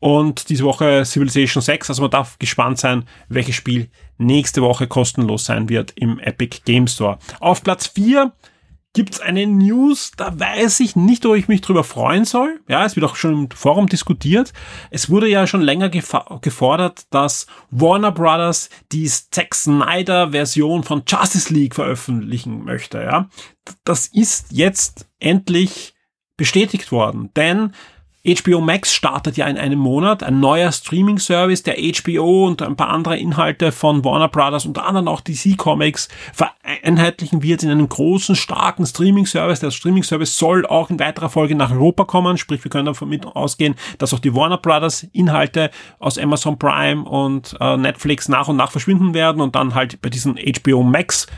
und 0.01 0.49
diese 0.49 0.65
Woche 0.65 1.05
Civilization 1.05 1.63
6. 1.63 1.89
Also 1.91 2.03
man 2.03 2.11
darf 2.11 2.39
gespannt 2.39 2.79
sein, 2.79 3.05
welches 3.29 3.57
Spiel 3.57 3.89
nächste 4.19 4.63
Woche 4.63 4.87
kostenlos 4.87 5.47
sein 5.47 5.69
wird 5.69 5.93
im 5.97 6.19
Epic 6.21 6.61
Game 6.65 6.87
Store. 6.87 7.19
Auf 7.41 7.63
Platz 7.63 7.87
4 7.87 8.33
gibt's 8.95 9.21
eine 9.21 9.47
News, 9.47 10.13
da 10.17 10.39
weiß 10.39 10.81
ich 10.81 10.97
nicht, 10.97 11.25
ob 11.27 11.37
ich 11.37 11.47
mich 11.47 11.61
drüber 11.61 11.85
freuen 11.85 12.25
soll. 12.25 12.61
Ja, 12.69 12.85
es 12.85 12.97
wird 12.97 13.07
auch 13.07 13.17
schon 13.17 13.33
im 13.33 13.51
Forum 13.51 13.87
diskutiert. 13.87 14.53
Es 14.91 15.11
wurde 15.11 15.29
ja 15.29 15.47
schon 15.47 15.61
länger 15.61 15.89
gefordert, 15.89 17.07
dass 17.11 17.47
Warner 17.71 18.13
Brothers 18.13 18.71
die 18.91 19.07
Zack 19.07 19.55
Snyder 19.55 20.33
Version 20.33 20.83
von 20.83 21.03
Justice 21.07 21.53
League 21.53 21.75
veröffentlichen 21.75 22.65
möchte. 22.65 22.99
Ja, 23.03 23.29
das 23.85 24.09
ist 24.09 24.47
jetzt 24.51 25.09
endlich 25.19 25.95
bestätigt 26.37 26.91
worden, 26.91 27.31
denn 27.37 27.75
HBO 28.27 28.61
Max 28.61 28.93
startet 28.93 29.37
ja 29.37 29.47
in 29.47 29.57
einem 29.57 29.79
Monat 29.79 30.25
ein 30.25 30.41
neuer 30.41 30.73
Streaming-Service, 30.73 31.63
der 31.63 31.77
HBO 31.77 32.47
und 32.47 32.61
ein 32.63 32.75
paar 32.75 32.89
andere 32.89 33.17
Inhalte 33.17 33.71
von 33.71 34.05
Warner 34.05 34.29
Brothers, 34.29 34.67
unter 34.67 34.85
anderem 34.87 35.07
auch 35.07 35.21
DC 35.21 35.57
Comics, 35.57 36.09
vereinheitlichen 36.33 37.43
wird 37.43 37.63
in 37.63 37.71
einem 37.71 37.89
großen, 37.89 38.35
starken 38.35 38.85
Streaming-Service. 38.87 39.61
Der 39.61 39.71
Streaming-Service 39.71 40.37
soll 40.37 40.67
auch 40.67 40.91
in 40.91 40.99
weiterer 40.99 41.29
Folge 41.31 41.55
nach 41.55 41.71
Europa 41.71 42.05
kommen, 42.05 42.37
sprich 42.39 42.63
wir 42.65 42.71
können 42.71 42.87
davon 42.87 43.25
ausgehen, 43.25 43.77
dass 43.99 44.13
auch 44.13 44.19
die 44.19 44.35
Warner 44.35 44.59
Brothers 44.59 45.05
Inhalte 45.13 45.71
aus 46.01 46.19
Amazon 46.19 46.59
Prime 46.59 47.05
und 47.05 47.57
äh, 47.61 47.77
Netflix 47.77 48.29
nach 48.29 48.49
und 48.49 48.57
nach 48.57 48.73
verschwinden 48.73 49.15
werden 49.15 49.41
und 49.41 49.55
dann 49.55 49.75
halt 49.75 50.03
bei 50.03 50.11
diesem 50.11 50.37
HBO 50.37 50.83
Max 50.83 51.29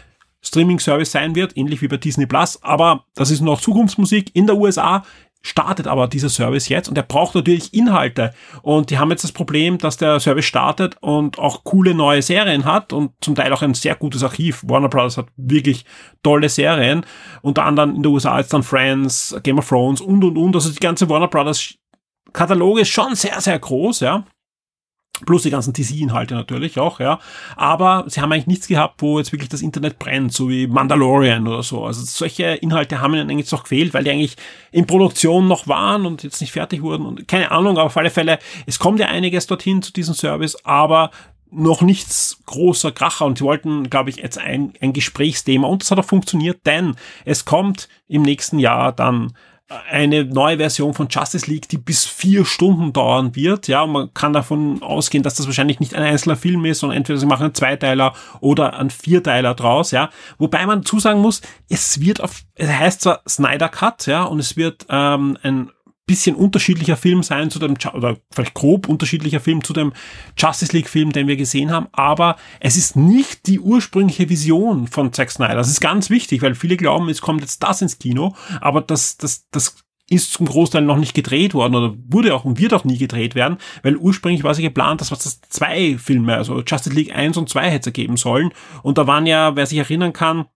Streaming-Service 0.43 1.13
sein 1.13 1.35
wird, 1.35 1.57
ähnlich 1.57 1.83
wie 1.83 1.89
bei 1.89 1.99
Disney 1.99 2.27
Plus. 2.27 2.63
Aber 2.63 3.05
das 3.15 3.31
ist 3.31 3.43
noch 3.43 3.61
Zukunftsmusik. 3.61 4.35
In 4.35 4.47
der 4.47 4.57
USA 4.57 5.05
startet 5.42 5.87
aber 5.87 6.06
dieser 6.06 6.28
Service 6.28 6.68
jetzt 6.68 6.88
und 6.88 6.97
er 6.97 7.02
braucht 7.02 7.35
natürlich 7.35 7.73
Inhalte. 7.73 8.32
Und 8.62 8.90
die 8.90 8.99
haben 8.99 9.11
jetzt 9.11 9.25
das 9.25 9.32
Problem, 9.32 9.78
dass 9.78 9.97
der 9.97 10.20
Service 10.20 10.44
startet 10.44 10.97
und 11.00 11.38
auch 11.38 11.64
coole 11.64 11.94
neue 11.94 12.23
Serien 12.23 12.64
hat 12.64 12.92
und 12.92 13.12
zum 13.20 13.35
Teil 13.35 13.52
auch 13.52 13.62
ein 13.62 13.75
sehr 13.75 13.94
gutes 13.94 14.23
Archiv. 14.23 14.62
Warner 14.66 14.88
Brothers 14.88 15.16
hat 15.16 15.28
wirklich 15.37 15.85
tolle 16.23 16.49
Serien. 16.49 17.06
Unter 17.42 17.64
anderem 17.64 17.94
in 17.94 18.02
den 18.02 18.12
USA 18.12 18.38
jetzt 18.38 18.52
dann 18.52 18.62
Friends, 18.62 19.35
Game 19.42 19.59
of 19.59 19.68
Thrones 19.68 20.00
und 20.00 20.23
und 20.25 20.37
und. 20.37 20.54
Also 20.54 20.70
die 20.70 20.80
ganze 20.80 21.09
Warner 21.09 21.28
Brothers 21.28 21.75
Kataloge 22.32 22.82
ist 22.82 22.90
schon 22.90 23.14
sehr, 23.14 23.40
sehr 23.40 23.59
groß, 23.59 24.00
ja. 24.00 24.25
Plus 25.27 25.43
die 25.43 25.50
ganzen 25.50 25.73
DC-Inhalte 25.73 26.35
natürlich 26.35 26.79
auch, 26.79 27.00
ja. 27.00 27.19
Aber 27.57 28.05
sie 28.09 28.21
haben 28.21 28.33
eigentlich 28.33 28.47
nichts 28.47 28.69
gehabt, 28.69 29.03
wo 29.03 29.19
jetzt 29.19 29.33
wirklich 29.33 29.49
das 29.49 29.62
Internet 29.62 29.99
brennt, 29.99 30.33
so 30.33 30.49
wie 30.49 30.67
Mandalorian 30.67 31.47
oder 31.47 31.62
so. 31.62 31.85
Also 31.85 32.03
solche 32.05 32.45
Inhalte 32.45 33.00
haben 33.00 33.15
ihnen 33.15 33.31
eigentlich 33.31 33.50
noch 33.50 33.65
gefehlt, 33.65 33.95
weil 33.95 34.05
die 34.05 34.11
eigentlich 34.11 34.37
in 34.73 34.87
Produktion 34.87 35.49
noch 35.49 35.67
waren 35.69 36.07
und 36.07 36.23
jetzt 36.23 36.41
nicht 36.41 36.53
fertig 36.53 36.83
wurden. 36.83 37.07
Und 37.07 37.29
keine 37.29 37.50
Ahnung, 37.50 37.79
aber 37.79 37.87
auf 37.87 37.97
alle 37.97 38.11
Fälle, 38.11 38.39
es 38.67 38.79
kommt 38.79 39.00
ja 39.00 39.07
einiges 39.07 39.47
dorthin 39.47 39.83
zu 39.83 39.93
diesem 39.93 40.15
Service, 40.15 40.57
aber 40.65 41.11
noch 41.50 41.83
nichts 41.83 42.39
großer 42.47 42.93
Kracher 42.93 43.27
und 43.27 43.39
sie 43.39 43.45
wollten, 43.45 43.91
glaube 43.91 44.11
ich, 44.11 44.17
jetzt 44.17 44.39
ein, 44.39 44.73
ein 44.81 44.93
Gesprächsthema 44.93 45.67
und 45.67 45.83
das 45.83 45.91
hat 45.91 45.99
auch 45.99 46.05
funktioniert, 46.05 46.65
denn 46.65 46.95
es 47.25 47.45
kommt 47.45 47.89
im 48.09 48.23
nächsten 48.23 48.59
Jahr 48.59 48.93
dann 48.93 49.33
eine 49.91 50.25
neue 50.25 50.57
Version 50.57 50.95
von 50.95 51.09
Justice 51.09 51.49
League, 51.49 51.69
die 51.69 51.79
bis 51.79 52.05
vier 52.05 52.45
Stunden 52.45 52.93
dauern 52.93 53.37
wird. 53.37 53.69
Ja, 53.69 53.83
und 53.83 53.93
man 53.93 54.15
kann 54.15 54.33
davon 54.33 54.83
ausgehen, 54.83 55.23
dass 55.23 55.35
das 55.35 55.47
wahrscheinlich 55.47 55.79
nicht 55.79 55.95
ein 55.95 56.03
einzelner 56.03 56.37
Film 56.37 56.65
ist, 56.65 56.81
sondern 56.81 56.97
entweder 56.97 57.19
sie 57.19 57.27
machen 57.27 57.45
einen 57.45 57.55
Zweiteiler 57.55 58.15
oder 58.41 58.75
einen 58.75 58.91
Vierteiler 58.91 59.55
draus. 59.55 59.93
Ja, 59.93 60.11
wobei 60.39 60.67
man 60.67 60.85
zusagen 60.85 61.21
muss, 61.21 61.41
es 61.69 62.00
wird 62.00 62.21
auf, 62.21 62.43
es 62.57 62.69
heißt 62.69 63.03
zwar 63.03 63.21
Snyder 63.29 63.69
Cut, 63.69 64.07
ja, 64.07 64.25
und 64.25 64.41
es 64.41 64.57
wird 64.57 64.87
ähm, 64.91 65.39
ein 65.43 65.71
bisschen 66.11 66.35
unterschiedlicher 66.35 66.97
Film 66.97 67.23
sein 67.23 67.50
zu 67.50 67.61
dem, 67.61 67.76
oder 67.95 68.17
vielleicht 68.33 68.55
grob 68.55 68.88
unterschiedlicher 68.88 69.38
Film 69.38 69.62
zu 69.62 69.73
dem 69.73 69.93
Justice 70.37 70.73
League 70.73 70.88
Film, 70.88 71.12
den 71.12 71.29
wir 71.29 71.37
gesehen 71.37 71.71
haben, 71.71 71.87
aber 71.93 72.35
es 72.59 72.76
ist 72.76 72.97
nicht 72.97 73.47
die 73.47 73.61
ursprüngliche 73.61 74.29
Vision 74.29 74.88
von 74.88 75.12
Zack 75.12 75.31
Snyder. 75.31 75.55
Das 75.55 75.69
ist 75.69 75.81
ganz 75.81 76.11
wichtig, 76.11 76.43
weil 76.43 76.57
viele 76.57 76.76
glauben, 76.76 77.09
es 77.09 77.21
kommt 77.21 77.43
jetzt 77.43 77.62
das 77.62 77.81
ins 77.81 78.00
Kino, 78.00 78.35
aber 78.61 78.81
das, 78.81 79.19
das, 79.19 79.49
das 79.52 79.76
ist 80.09 80.33
zum 80.33 80.47
Großteil 80.47 80.83
noch 80.83 80.97
nicht 80.97 81.14
gedreht 81.14 81.55
worden 81.55 81.76
oder 81.76 81.95
wurde 82.09 82.35
auch 82.35 82.45
und 82.45 82.59
wird 82.59 82.75
auch 82.75 82.83
nie 82.83 82.99
gedreht 82.99 83.37
werden, 83.37 83.59
weil 83.85 83.97
ursprünglich 83.97 84.43
war 84.43 84.55
sie 84.55 84.62
geplant, 84.62 85.00
dass 85.00 85.11
das 85.11 85.40
zwei 85.43 85.97
Filme, 85.97 86.35
also 86.35 86.61
Justice 86.67 86.95
League 86.95 87.14
1 87.14 87.37
und 87.37 87.49
2 87.49 87.71
hätte 87.71 87.90
es 87.90 87.95
geben 87.95 88.17
sollen. 88.17 88.50
Und 88.83 88.99
da 88.99 89.07
waren 89.07 89.26
ja, 89.26 89.55
wer 89.55 89.67
sich 89.67 89.79
erinnern 89.79 90.12
kann, 90.12 90.47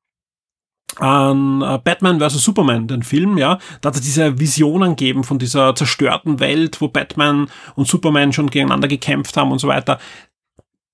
an 0.97 1.63
äh, 1.63 1.79
Batman 1.83 2.21
vs. 2.21 2.43
Superman, 2.43 2.89
den 2.89 3.03
Film, 3.03 3.39
ja, 3.39 3.59
da 3.81 3.89
hat 3.89 3.97
er 3.97 4.01
diese 4.01 4.39
Visionen 4.39 4.91
gegeben 4.91 5.25
von 5.25 5.39
dieser 5.39 5.75
zerstörten 5.75 6.41
Welt, 6.41 6.81
wo 6.81 6.89
Batman 6.89 7.49
und 7.75 7.89
Superman 7.89 8.33
schon 8.33 8.51
gegeneinander 8.51 8.89
gekämpft 8.89 9.37
haben 9.37 9.53
und 9.53 9.59
so 9.59 9.69
weiter. 9.69 9.99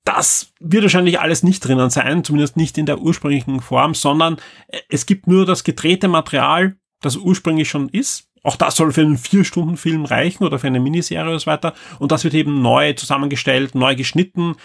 Das 0.04 0.52
wird 0.60 0.82
wahrscheinlich 0.82 1.20
alles 1.20 1.42
nicht 1.42 1.60
drinnen 1.60 1.90
sein, 1.90 2.24
zumindest 2.24 2.56
nicht 2.56 2.78
in 2.78 2.86
der 2.86 3.00
ursprünglichen 3.00 3.60
Form, 3.60 3.94
sondern 3.94 4.36
äh, 4.68 4.78
es 4.88 5.06
gibt 5.06 5.26
nur 5.26 5.46
das 5.46 5.64
gedrehte 5.64 6.08
Material, 6.08 6.76
das 7.00 7.16
ursprünglich 7.16 7.68
schon 7.68 7.88
ist. 7.88 8.26
Auch 8.42 8.56
das 8.56 8.76
soll 8.76 8.92
für 8.92 9.02
einen 9.02 9.18
Vier-Stunden-Film 9.18 10.06
reichen 10.06 10.44
oder 10.44 10.58
für 10.58 10.66
eine 10.66 10.80
Miniserie 10.80 11.30
und 11.30 11.38
so 11.38 11.46
weiter. 11.46 11.74
Und 11.98 12.10
das 12.10 12.24
wird 12.24 12.32
eben 12.32 12.62
neu 12.62 12.94
zusammengestellt, 12.94 13.74
neu 13.74 13.94
geschnitten 13.94 14.56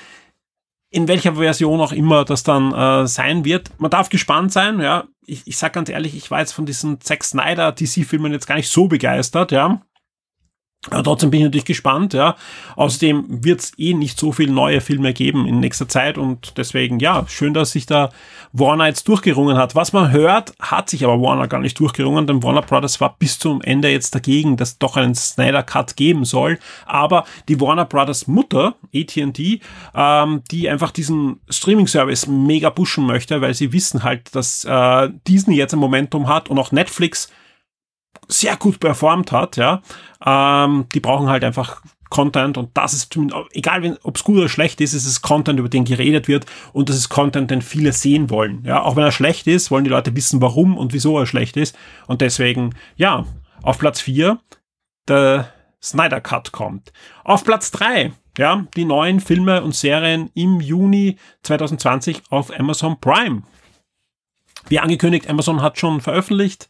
in 0.96 1.10
welcher 1.10 1.36
Version 1.36 1.82
auch 1.82 1.92
immer 1.92 2.24
das 2.24 2.44
dann 2.44 2.72
äh, 2.72 3.06
sein 3.06 3.44
wird. 3.44 3.70
Man 3.80 3.92
darf 3.92 4.08
gespannt 4.08 4.54
sein, 4.54 4.80
ja. 4.80 5.04
Ich, 5.26 5.42
ich 5.46 5.58
sag 5.58 5.74
ganz 5.74 5.90
ehrlich, 5.90 6.16
ich 6.16 6.32
war 6.32 6.40
jetzt 6.40 6.54
von 6.54 6.66
diesen 6.66 7.02
Zack 7.02 7.26
Snyder 7.26 7.74
DC-Filmen 7.74 8.32
jetzt 8.32 8.48
gar 8.48 8.56
nicht 8.56 8.70
so 8.70 8.88
begeistert, 8.88 9.52
ja. 9.52 9.82
Aber 10.92 11.04
trotzdem 11.04 11.32
bin 11.32 11.40
ich 11.40 11.46
natürlich 11.46 11.66
gespannt, 11.66 12.14
ja. 12.14 12.36
Außerdem 12.76 13.26
wird 13.44 13.62
es 13.62 13.74
eh 13.78 13.94
nicht 13.94 14.20
so 14.20 14.32
viel 14.32 14.52
neue 14.52 14.82
Filme 14.82 15.14
geben 15.14 15.48
in 15.48 15.60
nächster 15.60 15.88
Zeit 15.88 16.18
und 16.18 16.58
deswegen, 16.58 17.00
ja, 17.00 17.26
schön, 17.28 17.56
dass 17.56 17.72
sich 17.72 17.88
da 17.88 18.12
Warner 18.54 18.88
jetzt 18.88 19.08
durchgerungen 19.08 19.58
hat. 19.58 19.74
Was 19.74 19.94
man 19.94 20.12
hört, 20.12 20.54
hat 20.60 20.90
sich 20.90 21.04
aber 21.04 21.20
Warner 21.20 21.48
gar 21.48 21.60
nicht 21.60 21.80
durchgerungen, 21.80 22.28
denn 22.28 22.44
Warner 22.44 22.62
Brothers 22.62 23.02
war 23.02 23.16
bis 23.18 23.40
zum 23.40 23.62
Ende 23.62 23.90
jetzt 23.90 24.14
dagegen, 24.14 24.58
dass 24.58 24.78
doch 24.78 24.96
einen 24.96 25.16
Snyder 25.16 25.64
Cut 25.64 25.96
geben 25.96 26.24
soll. 26.24 26.60
Aber 26.86 27.26
die 27.50 27.60
Warner 27.60 27.86
Brothers 27.86 28.28
Mutter, 28.28 28.76
AT&T, 28.94 29.62
ähm, 29.96 30.44
die 30.52 30.70
einfach 30.70 30.92
diesen 30.92 31.40
Streaming-Service 31.50 32.28
mega 32.28 32.70
pushen 32.70 33.06
möchte, 33.08 33.42
weil 33.42 33.56
sie 33.56 33.74
wissen 33.74 34.04
halt, 34.04 34.36
dass 34.36 34.64
äh, 34.66 35.10
Disney 35.28 35.56
jetzt 35.56 35.74
ein 35.74 35.80
Momentum 35.80 36.28
hat 36.28 36.50
und 36.50 36.60
auch 36.60 36.72
Netflix 36.72 37.30
sehr 38.28 38.58
gut 38.58 38.80
performt 38.80 39.32
hat, 39.32 39.58
ja. 39.58 39.82
Ähm, 40.26 40.86
die 40.94 41.00
brauchen 41.00 41.30
halt 41.30 41.44
einfach 41.44 41.82
Content 42.10 42.58
und 42.58 42.70
das 42.76 42.94
ist 42.94 43.18
egal 43.52 43.98
ob 44.04 44.16
es 44.16 44.24
gut 44.24 44.38
oder 44.38 44.50
schlecht 44.50 44.80
ist, 44.80 44.94
ist 44.94 45.06
es 45.06 45.22
Content, 45.22 45.60
über 45.60 45.70
den 45.70 45.86
geredet 45.86 46.28
wird 46.28 46.46
und 46.72 46.90
das 46.90 46.96
ist 46.96 47.10
Content, 47.10 47.52
den 47.52 47.62
viele 47.62 47.92
sehen 47.92 48.30
wollen. 48.30 48.64
Ja, 48.64 48.84
auch 48.84 48.96
wenn 48.96 49.04
er 49.04 49.12
schlecht 49.12 49.48
ist, 49.48 49.72
wollen 49.72 49.84
die 49.84 49.90
Leute 49.90 50.16
wissen, 50.16 50.42
warum 50.42 50.78
und 50.78 50.94
wieso 50.94 51.18
er 51.20 51.26
schlecht 51.26 51.58
ist 51.58 51.78
und 52.08 52.22
deswegen, 52.22 52.76
ja, 52.96 53.26
auf 53.64 53.80
Platz 53.80 54.02
4 54.02 54.40
der 55.08 55.52
Snyder 55.82 56.22
Cut 56.22 56.52
kommt. 56.52 56.94
Auf 57.24 57.44
Platz 57.44 57.72
3, 57.72 58.14
ja, 58.38 58.66
die 58.76 58.86
neuen 58.86 59.20
Filme 59.20 59.64
und 59.64 59.76
Serien 59.76 60.30
im 60.36 60.62
Juni 60.62 61.18
2020 61.44 62.24
auf 62.30 62.58
Amazon 62.58 63.00
Prime. 63.00 63.44
Wie 64.68 64.80
angekündigt, 64.80 65.30
Amazon 65.30 65.62
hat 65.62 65.78
schon 65.78 66.02
veröffentlicht 66.02 66.68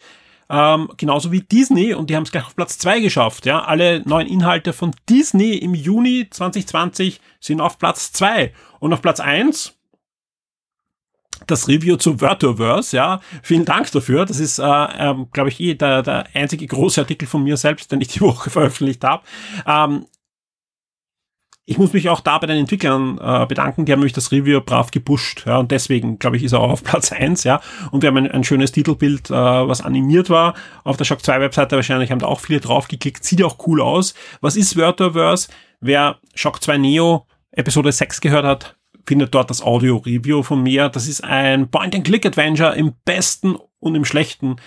ähm, 0.50 0.90
genauso 0.98 1.32
wie 1.32 1.42
Disney 1.42 1.94
und 1.94 2.10
die 2.10 2.16
haben 2.16 2.24
es 2.24 2.32
gleich 2.32 2.46
auf 2.46 2.56
Platz 2.56 2.78
zwei 2.78 3.00
geschafft. 3.00 3.46
Ja, 3.46 3.64
alle 3.64 4.02
neuen 4.06 4.28
Inhalte 4.28 4.74
von 4.74 4.92
Disney 5.10 5.54
im 5.56 5.74
Juni 5.74 6.28
2020 6.30 7.20
sind 7.40 7.62
auf 7.62 7.78
Platz 7.80 8.12
zwei 8.12 8.54
und 8.80 8.94
auf 8.94 9.02
Platz 9.02 9.20
eins 9.20 9.76
das 11.48 11.68
Review 11.68 11.98
zu 11.98 12.22
Wörterverse, 12.22 12.96
ja, 12.96 13.20
vielen 13.44 13.66
Dank 13.66 13.92
dafür. 13.92 14.26
Das 14.26 14.40
ist, 14.40 14.60
äh, 14.60 14.64
äh, 14.64 15.16
glaube 15.34 15.50
ich, 15.50 15.60
eh 15.60 15.76
der, 15.76 16.02
der 16.02 16.28
einzige 16.34 16.66
große 16.66 17.02
Artikel 17.02 17.28
von 17.28 17.44
mir 17.44 17.58
selbst, 17.58 17.92
den 17.92 18.02
ich 18.02 18.08
die 18.08 18.22
Woche 18.22 18.50
veröffentlicht 18.50 19.04
habe. 19.04 19.24
Ähm, 19.66 20.06
ich 21.68 21.78
muss 21.80 21.94
mich 21.94 22.10
auch 22.10 22.20
da 22.20 22.38
bei 22.38 22.48
den 22.48 22.58
Entwicklern 22.58 23.18
äh, 23.18 23.46
bedanken, 23.48 23.86
die 23.86 23.92
haben 23.92 24.00
nämlich 24.00 24.14
das 24.14 24.32
Review 24.32 24.62
brav 24.62 24.92
gepusht, 24.92 25.46
ja, 25.48 25.58
und 25.58 25.72
deswegen, 25.72 26.20
glaube 26.20 26.38
ich, 26.38 26.44
ist 26.44 26.52
er 26.52 26.60
auch 26.60 26.72
auf 26.72 26.84
Platz 26.84 27.12
eins, 27.12 27.44
ja, 27.44 27.60
und 27.92 28.02
wir 28.04 28.08
haben 28.08 28.18
ein, 28.18 28.32
ein 28.32 28.44
schönes 28.44 28.72
Titelbild, 28.72 29.30
äh, 29.30 29.34
was 29.34 29.82
animiert 29.82 30.30
war, 30.30 30.54
auf 30.84 30.98
der 30.98 31.06
Shock 31.06 31.24
2 31.24 31.42
Webseite 31.42 31.76
wahrscheinlich 31.76 32.12
haben 32.12 32.20
da 32.20 32.28
auch 32.28 32.40
viele 32.40 32.60
draufgeklickt, 32.60 33.24
sieht 33.24 33.44
auch 33.44 33.58
cool 33.68 33.82
aus. 33.82 34.14
Was 34.42 34.56
ist 34.56 34.78
Wörterverse? 34.78 35.50
Wer 35.80 36.18
Shock 36.36 36.62
2 36.62 36.78
Neo 36.78 37.26
Episode 37.52 37.92
6 37.92 38.22
gehört 38.22 38.46
hat, 38.46 38.76
findet 39.06 39.34
dort 39.34 39.50
das 39.50 39.62
Audio-Review 39.62 40.44
von 40.44 40.62
mir. 40.62 40.90
Das 40.90 41.08
ist 41.08 41.24
ein 41.24 41.70
Point-and-Click-Adventure 41.70 42.76
im 42.76 42.94
besten 43.06 43.58
und 43.80 43.96
im 43.96 44.06
schlechten 44.06 44.58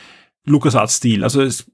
LucasArts-Stil. 0.47 1.25
Also 1.25 1.43
es 1.43 1.71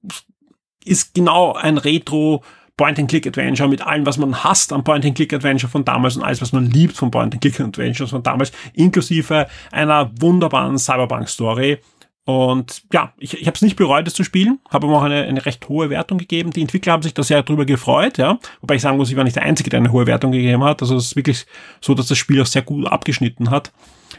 ist 0.85 1.15
genau 1.15 1.53
ein 1.53 1.79
Retro- 1.79 2.43
Point-and-Click-Adventure 2.77 3.69
mit 3.69 3.83
allem, 3.83 4.05
was 4.05 4.19
man 4.19 4.43
hasst 4.43 4.73
am 4.73 4.83
Point-and-Click-Adventure 4.83 5.71
von 5.71 5.85
damals 5.85 6.17
und 6.17 6.25
alles, 6.25 6.41
was 6.43 6.53
man 6.53 6.71
liebt 6.71 6.97
von 6.97 7.11
Point-and-Click-Adventures 7.11 8.11
von 8.11 8.23
damals, 8.23 8.53
inklusive 8.73 9.47
einer 9.71 10.11
wunderbaren 10.21 10.79
Cyberpunk-Story. 10.79 11.79
Und 12.27 12.83
ja, 12.93 13.13
ich, 13.19 13.39
ich 13.39 13.47
habe 13.47 13.55
es 13.55 13.63
nicht 13.63 13.77
bereut, 13.77 14.09
es 14.09 14.15
zu 14.15 14.25
spielen, 14.25 14.59
habe 14.71 14.87
aber 14.87 14.97
auch 14.97 15.03
eine, 15.03 15.25
eine 15.25 15.45
recht 15.45 15.69
hohe 15.69 15.91
Wertung 15.91 16.17
gegeben. 16.17 16.53
Die 16.53 16.63
Entwickler 16.63 16.95
haben 16.95 17.03
sich 17.03 17.13
da 17.13 17.23
sehr 17.23 17.43
drüber 17.43 17.67
gefreut, 17.67 18.17
ja. 18.17 18.39
Wobei 18.63 18.77
ich 18.77 18.83
sagen 18.83 18.97
muss, 18.97 19.11
ich 19.11 19.17
war 19.17 19.25
nicht 19.25 19.37
der 19.37 19.43
Einzige, 19.43 19.69
der 19.69 19.81
eine 19.81 19.93
hohe 19.93 20.07
Wertung 20.07 20.33
gegeben 20.33 20.65
hat. 20.65 20.81
Also 20.81 20.97
es 20.97 21.07
ist 21.07 21.17
wirklich 21.17 21.45
so, 21.83 21.95
dass 21.95 22.07
das 22.07 22.17
Spiel 22.17 22.41
auch 22.41 22.47
sehr 22.47 22.63
gut 22.63 22.87
abgeschnitten 22.87 23.51
hat. 23.51 23.73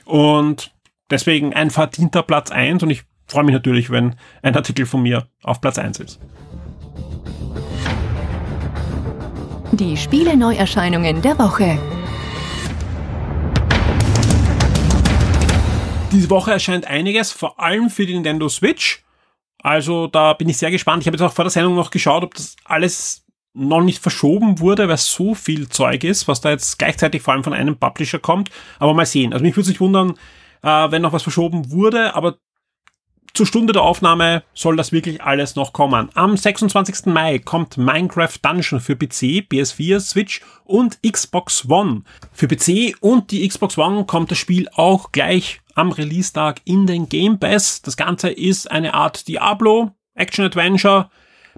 Und 0.05 0.71
deswegen 1.09 1.53
ein 1.55 1.71
verdienter 1.71 2.21
Platz 2.21 2.51
eins 2.51 2.83
und 2.83 2.91
ich 2.91 3.03
freue 3.25 3.43
mich 3.43 3.53
natürlich, 3.53 3.89
wenn 3.89 4.15
ein 4.43 4.55
Artikel 4.55 4.85
von 4.85 5.01
mir 5.01 5.27
auf 5.41 5.59
Platz 5.59 5.79
eins 5.79 5.99
ist. 5.99 6.19
Die 9.77 9.97
Spiele-Neuerscheinungen 9.97 11.21
der 11.21 11.37
Woche. 11.37 11.77
Diese 16.13 16.29
Woche 16.29 16.51
erscheint 16.53 16.87
einiges, 16.87 17.33
vor 17.33 17.59
allem 17.59 17.89
für 17.89 18.05
die 18.05 18.13
Nintendo 18.13 18.47
Switch. 18.47 19.03
Also 19.61 20.07
da 20.07 20.31
bin 20.31 20.47
ich 20.47 20.55
sehr 20.55 20.71
gespannt. 20.71 21.03
Ich 21.03 21.07
habe 21.07 21.17
jetzt 21.17 21.23
auch 21.23 21.33
vor 21.33 21.43
der 21.43 21.51
Sendung 21.51 21.75
noch 21.75 21.91
geschaut, 21.91 22.23
ob 22.23 22.35
das 22.35 22.55
alles 22.63 23.25
noch 23.53 23.81
nicht 23.81 24.01
verschoben 24.01 24.61
wurde, 24.61 24.87
weil 24.87 24.95
so 24.95 25.35
viel 25.35 25.67
Zeug 25.67 26.05
ist, 26.05 26.29
was 26.29 26.39
da 26.39 26.51
jetzt 26.51 26.79
gleichzeitig 26.79 27.21
vor 27.21 27.33
allem 27.33 27.43
von 27.43 27.53
einem 27.53 27.75
Publisher 27.75 28.19
kommt. 28.19 28.51
Aber 28.79 28.93
mal 28.93 29.05
sehen. 29.05 29.33
Also 29.33 29.43
mich 29.43 29.57
würde 29.57 29.67
sich 29.67 29.81
wundern, 29.81 30.13
äh, 30.61 30.89
wenn 30.89 31.01
noch 31.01 31.11
was 31.11 31.23
verschoben 31.23 31.69
wurde, 31.69 32.15
aber 32.15 32.37
zur 33.35 33.45
Stunde 33.45 33.73
der 33.73 33.83
Aufnahme 33.83 34.43
soll 34.53 34.77
das 34.77 34.91
wirklich 34.91 35.21
alles 35.21 35.55
noch 35.55 35.73
kommen. 35.73 36.09
Am 36.13 36.37
26. 36.37 37.07
Mai 37.07 37.39
kommt 37.39 37.77
Minecraft 37.77 38.37
Dungeon 38.41 38.79
für 38.79 38.95
PC, 38.95 39.45
PS4, 39.51 39.99
Switch 39.99 40.41
und 40.63 40.99
Xbox 41.03 41.69
One. 41.69 42.03
Für 42.31 42.47
PC 42.47 42.95
und 43.01 43.31
die 43.31 43.47
Xbox 43.47 43.77
One 43.77 44.05
kommt 44.05 44.31
das 44.31 44.37
Spiel 44.37 44.69
auch 44.73 45.11
gleich 45.11 45.61
am 45.75 45.91
Release-Tag 45.91 46.61
in 46.63 46.87
den 46.87 47.09
Game 47.09 47.37
Pass. 47.37 47.81
Das 47.81 47.97
Ganze 47.97 48.29
ist 48.29 48.71
eine 48.71 48.93
Art 48.93 49.27
Diablo, 49.27 49.91
Action-Adventure 50.15 51.09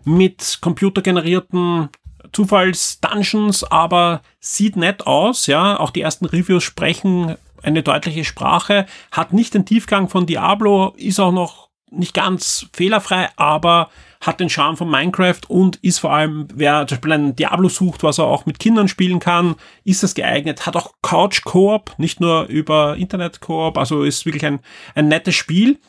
mit 0.04 0.58
computergenerierten 0.62 1.90
Zufalls-Dungeons, 2.32 3.64
aber 3.66 4.22
sieht 4.40 4.76
nett 4.76 5.06
aus, 5.06 5.46
ja. 5.46 5.80
Auch 5.80 5.92
die 5.92 6.02
ersten 6.02 6.26
Reviews 6.26 6.64
sprechen 6.64 7.36
eine 7.64 7.84
deutliche 7.84 8.26
Sprache, 8.26 8.86
hat 9.12 9.34
nicht 9.34 9.54
den 9.54 9.66
Tiefgang 9.66 10.10
von 10.10 10.26
Diablo, 10.26 10.94
ist 10.98 11.20
auch 11.20 11.32
noch 11.32 11.67
nicht 11.90 12.14
ganz 12.14 12.68
fehlerfrei, 12.74 13.30
aber 13.36 13.90
hat 14.22 14.40
den 14.40 14.50
Charme 14.50 14.78
von 14.78 14.90
Minecraft 14.90 15.42
und 15.48 15.78
ist 15.78 16.00
vor 16.00 16.12
allem, 16.12 16.48
wer 16.54 16.88
zum 16.88 16.98
Beispiel 16.98 17.12
einen 17.14 17.36
Diablo 17.36 17.70
sucht, 17.70 18.04
was 18.04 18.18
er 18.18 18.26
auch 18.26 18.46
mit 18.46 18.60
Kindern 18.60 18.88
spielen 18.88 19.20
kann, 19.20 19.56
ist 19.84 20.04
das 20.04 20.16
geeignet, 20.16 20.66
hat 20.66 20.76
auch 20.76 20.94
Couch 21.02 21.44
Koop, 21.44 21.94
nicht 21.98 22.20
nur 22.20 22.46
über 22.46 22.98
Internet 22.98 23.42
Koop, 23.42 23.78
also 23.78 24.04
ist 24.04 24.26
wirklich 24.26 24.46
ein, 24.46 24.60
ein 24.96 25.08
nettes 25.08 25.36
Spiel. 25.36 25.80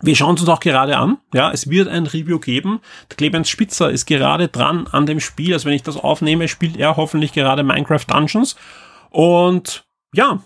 Wir 0.00 0.14
schauen 0.14 0.34
es 0.34 0.42
uns 0.42 0.50
auch 0.50 0.60
gerade 0.60 0.96
an. 0.98 1.18
Ja, 1.32 1.50
es 1.50 1.70
wird 1.70 1.88
ein 1.88 2.06
Review 2.06 2.38
geben. 2.38 2.80
Der 3.10 3.16
Clemens 3.16 3.48
Spitzer 3.48 3.90
ist 3.90 4.06
gerade 4.06 4.48
dran 4.48 4.86
an 4.86 5.06
dem 5.06 5.18
Spiel. 5.18 5.54
Also 5.54 5.64
wenn 5.64 5.72
ich 5.72 5.82
das 5.82 5.96
aufnehme, 5.96 6.46
spielt 6.46 6.76
er 6.76 6.96
hoffentlich 6.96 7.32
gerade 7.32 7.62
Minecraft 7.62 8.04
Dungeons. 8.06 8.54
Und 9.08 9.86
ja, 10.12 10.42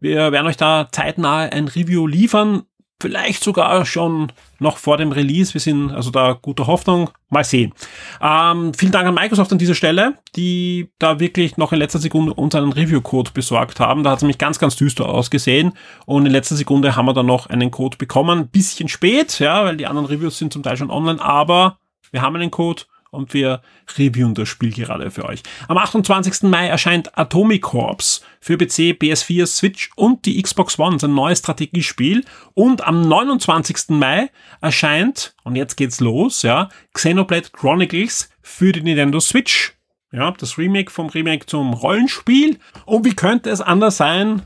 wir 0.00 0.32
werden 0.32 0.46
euch 0.46 0.58
da 0.58 0.88
zeitnah 0.92 1.48
ein 1.50 1.66
Review 1.66 2.06
liefern 2.06 2.64
vielleicht 3.04 3.44
sogar 3.44 3.84
schon 3.84 4.32
noch 4.60 4.78
vor 4.78 4.96
dem 4.96 5.12
Release. 5.12 5.52
Wir 5.52 5.60
sind 5.60 5.90
also 5.90 6.10
da 6.10 6.32
guter 6.40 6.66
Hoffnung. 6.66 7.10
Mal 7.28 7.44
sehen. 7.44 7.74
Ähm, 8.22 8.72
vielen 8.72 8.92
Dank 8.92 9.06
an 9.06 9.14
Microsoft 9.14 9.52
an 9.52 9.58
dieser 9.58 9.74
Stelle, 9.74 10.14
die 10.36 10.88
da 10.98 11.20
wirklich 11.20 11.58
noch 11.58 11.72
in 11.74 11.80
letzter 11.80 11.98
Sekunde 11.98 12.32
uns 12.32 12.54
einen 12.54 12.72
Review-Code 12.72 13.32
besorgt 13.34 13.78
haben. 13.78 14.04
Da 14.04 14.10
hat 14.10 14.18
es 14.18 14.22
nämlich 14.22 14.38
ganz, 14.38 14.58
ganz 14.58 14.76
düster 14.76 15.06
ausgesehen. 15.06 15.74
Und 16.06 16.24
in 16.24 16.32
letzter 16.32 16.56
Sekunde 16.56 16.96
haben 16.96 17.04
wir 17.04 17.12
dann 17.12 17.26
noch 17.26 17.46
einen 17.48 17.70
Code 17.70 17.98
bekommen. 17.98 18.48
Bisschen 18.48 18.88
spät, 18.88 19.38
ja, 19.38 19.64
weil 19.64 19.76
die 19.76 19.86
anderen 19.86 20.06
Reviews 20.06 20.38
sind 20.38 20.54
zum 20.54 20.62
Teil 20.62 20.78
schon 20.78 20.90
online, 20.90 21.20
aber 21.20 21.76
wir 22.10 22.22
haben 22.22 22.36
einen 22.36 22.50
Code 22.50 22.84
und 23.14 23.32
wir 23.32 23.62
reviewen 23.96 24.34
das 24.34 24.48
Spiel 24.48 24.72
gerade 24.72 25.10
für 25.10 25.24
euch. 25.24 25.42
Am 25.68 25.78
28. 25.78 26.42
Mai 26.42 26.66
erscheint 26.66 27.16
Atomic 27.16 27.62
Corps 27.62 28.20
für 28.40 28.58
PC, 28.58 28.98
PS4, 29.00 29.46
Switch 29.46 29.90
und 29.96 30.26
die 30.26 30.42
Xbox 30.42 30.78
One, 30.78 30.98
ein 31.02 31.14
neues 31.14 31.38
Strategiespiel. 31.38 32.24
Und 32.54 32.86
am 32.86 33.08
29. 33.08 33.90
Mai 33.90 34.30
erscheint, 34.60 35.34
und 35.44 35.56
jetzt 35.56 35.76
geht's 35.76 36.00
los, 36.00 36.42
ja, 36.42 36.68
Xenoblade 36.92 37.50
Chronicles 37.52 38.28
für 38.42 38.72
die 38.72 38.82
Nintendo 38.82 39.20
Switch. 39.20 39.74
Ja, 40.12 40.30
das 40.30 40.58
Remake 40.58 40.90
vom 40.90 41.08
Remake 41.08 41.46
zum 41.46 41.72
Rollenspiel. 41.74 42.58
Und 42.84 43.04
wie 43.04 43.14
könnte 43.14 43.50
es 43.50 43.60
anders 43.60 43.96
sein? 43.96 44.42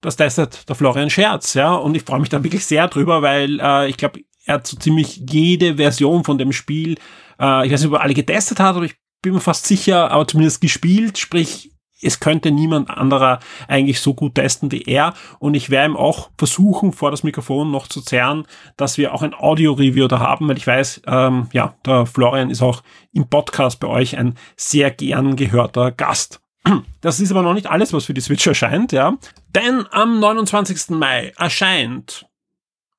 Das 0.00 0.16
testet 0.16 0.68
der 0.68 0.76
Florian 0.76 1.10
Scherz, 1.10 1.54
ja, 1.54 1.74
und 1.74 1.94
ich 1.94 2.02
freue 2.02 2.20
mich 2.20 2.28
da 2.28 2.44
wirklich 2.44 2.66
sehr 2.66 2.88
drüber, 2.88 3.22
weil 3.22 3.58
äh, 3.58 3.88
ich 3.88 3.96
glaube, 3.96 4.20
er 4.44 4.54
hat 4.54 4.66
so 4.66 4.76
ziemlich 4.76 5.22
jede 5.30 5.76
Version 5.76 6.24
von 6.24 6.38
dem 6.38 6.52
Spiel 6.52 6.96
äh, 7.40 7.66
ich 7.66 7.72
weiß 7.72 7.80
nicht, 7.80 7.88
ob 7.88 7.94
er 7.94 8.02
alle 8.02 8.14
getestet 8.14 8.60
hat, 8.60 8.76
aber 8.76 8.84
ich 8.84 8.96
bin 9.22 9.34
mir 9.34 9.40
fast 9.40 9.66
sicher, 9.66 10.10
aber 10.10 10.26
zumindest 10.26 10.60
gespielt, 10.60 11.18
sprich, 11.18 11.70
es 12.04 12.20
könnte 12.20 12.50
niemand 12.50 12.90
anderer 12.90 13.40
eigentlich 13.66 14.00
so 14.00 14.14
gut 14.14 14.34
testen 14.34 14.70
wie 14.70 14.82
er. 14.82 15.14
Und 15.38 15.54
ich 15.54 15.70
werde 15.70 15.92
ihm 15.92 15.96
auch 15.96 16.30
versuchen, 16.36 16.92
vor 16.92 17.10
das 17.10 17.22
Mikrofon 17.22 17.70
noch 17.70 17.88
zu 17.88 18.02
zerren, 18.02 18.46
dass 18.76 18.98
wir 18.98 19.14
auch 19.14 19.22
ein 19.22 19.34
Audio-Review 19.34 20.06
da 20.08 20.18
haben, 20.18 20.48
weil 20.48 20.58
ich 20.58 20.66
weiß, 20.66 21.02
ähm, 21.06 21.48
ja, 21.52 21.74
der 21.86 22.06
Florian 22.06 22.50
ist 22.50 22.62
auch 22.62 22.82
im 23.12 23.28
Podcast 23.28 23.80
bei 23.80 23.88
euch 23.88 24.16
ein 24.18 24.34
sehr 24.56 24.90
gern 24.90 25.36
gehörter 25.36 25.90
Gast. 25.92 26.40
Das 27.00 27.20
ist 27.20 27.30
aber 27.30 27.42
noch 27.42 27.54
nicht 27.54 27.66
alles, 27.66 27.92
was 27.92 28.06
für 28.06 28.14
die 28.14 28.22
Switch 28.22 28.46
erscheint, 28.46 28.92
ja. 28.92 29.14
Denn 29.54 29.84
am 29.90 30.20
29. 30.20 30.90
Mai 30.90 31.32
erscheint 31.36 32.26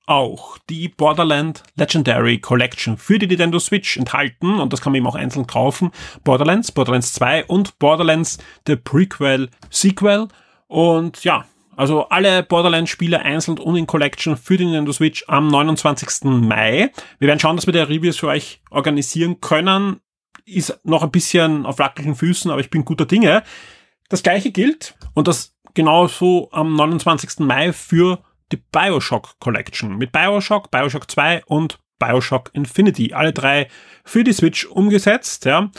auch 0.08 0.58
die 0.70 0.88
Borderland 0.88 1.64
Legendary 1.76 2.40
Collection 2.40 2.98
für 2.98 3.20
die 3.20 3.28
Nintendo 3.28 3.60
Switch 3.60 3.98
enthalten 3.98 4.60
und 4.60 4.72
das 4.72 4.82
kann 4.82 4.92
man 4.92 4.98
eben 4.98 5.08
auch 5.08 5.16
einzeln 5.16 5.48
kaufen. 5.48 5.92
Borderlands, 6.24 6.72
Borderlands 6.72 7.14
2 7.14 7.46
und 7.46 7.80
Borderlands 7.80 8.38
The 8.68 8.76
Prequel 8.76 9.50
Sequel 9.70 10.28
und 10.68 11.24
ja, 11.24 11.46
also 11.76 12.08
alle 12.10 12.44
Borderlands-Spiele 12.44 13.20
einzeln 13.20 13.60
und 13.60 13.76
in 13.76 13.88
Collection 13.88 14.38
für 14.38 14.58
die 14.58 14.66
Nintendo 14.66 14.92
Switch 14.94 15.26
am 15.28 15.48
29. 15.48 16.24
Mai. 16.24 16.92
Wir 17.20 17.28
werden 17.28 17.40
schauen, 17.40 17.58
dass 17.58 17.66
wir 17.66 17.74
die 17.74 17.80
Reviews 17.80 18.18
für 18.18 18.28
euch 18.28 18.62
organisieren 18.70 19.42
können. 19.42 20.00
Ist 20.46 20.80
noch 20.84 21.04
ein 21.04 21.12
bisschen 21.12 21.66
auf 21.66 21.80
wackeligen 21.80 22.16
Füßen, 22.16 22.52
aber 22.52 22.62
ich 22.62 22.70
bin 22.70 22.86
guter 22.86 23.06
Dinge. 23.06 23.44
Das 24.10 24.24
gleiche 24.24 24.52
gilt 24.52 24.96
und 25.14 25.28
das 25.28 25.56
genauso 25.74 26.50
am 26.52 26.76
29. 26.76 27.40
Mai 27.40 27.74
für 27.74 28.20
die 28.52 28.62
Bioshock 28.72 29.40
Collection 29.40 29.98
mit 29.98 30.12
Bioshock, 30.12 30.72
Bioshock 30.72 31.10
2 31.10 31.44
und 31.46 31.80
Bioshock 32.00 32.52
Infinity. 32.54 33.14
Alle 33.14 33.34
drei 33.34 33.68
für 34.04 34.24
die 34.24 34.34
Switch 34.34 34.66
umgesetzt, 34.66 35.46
ja 35.46 35.70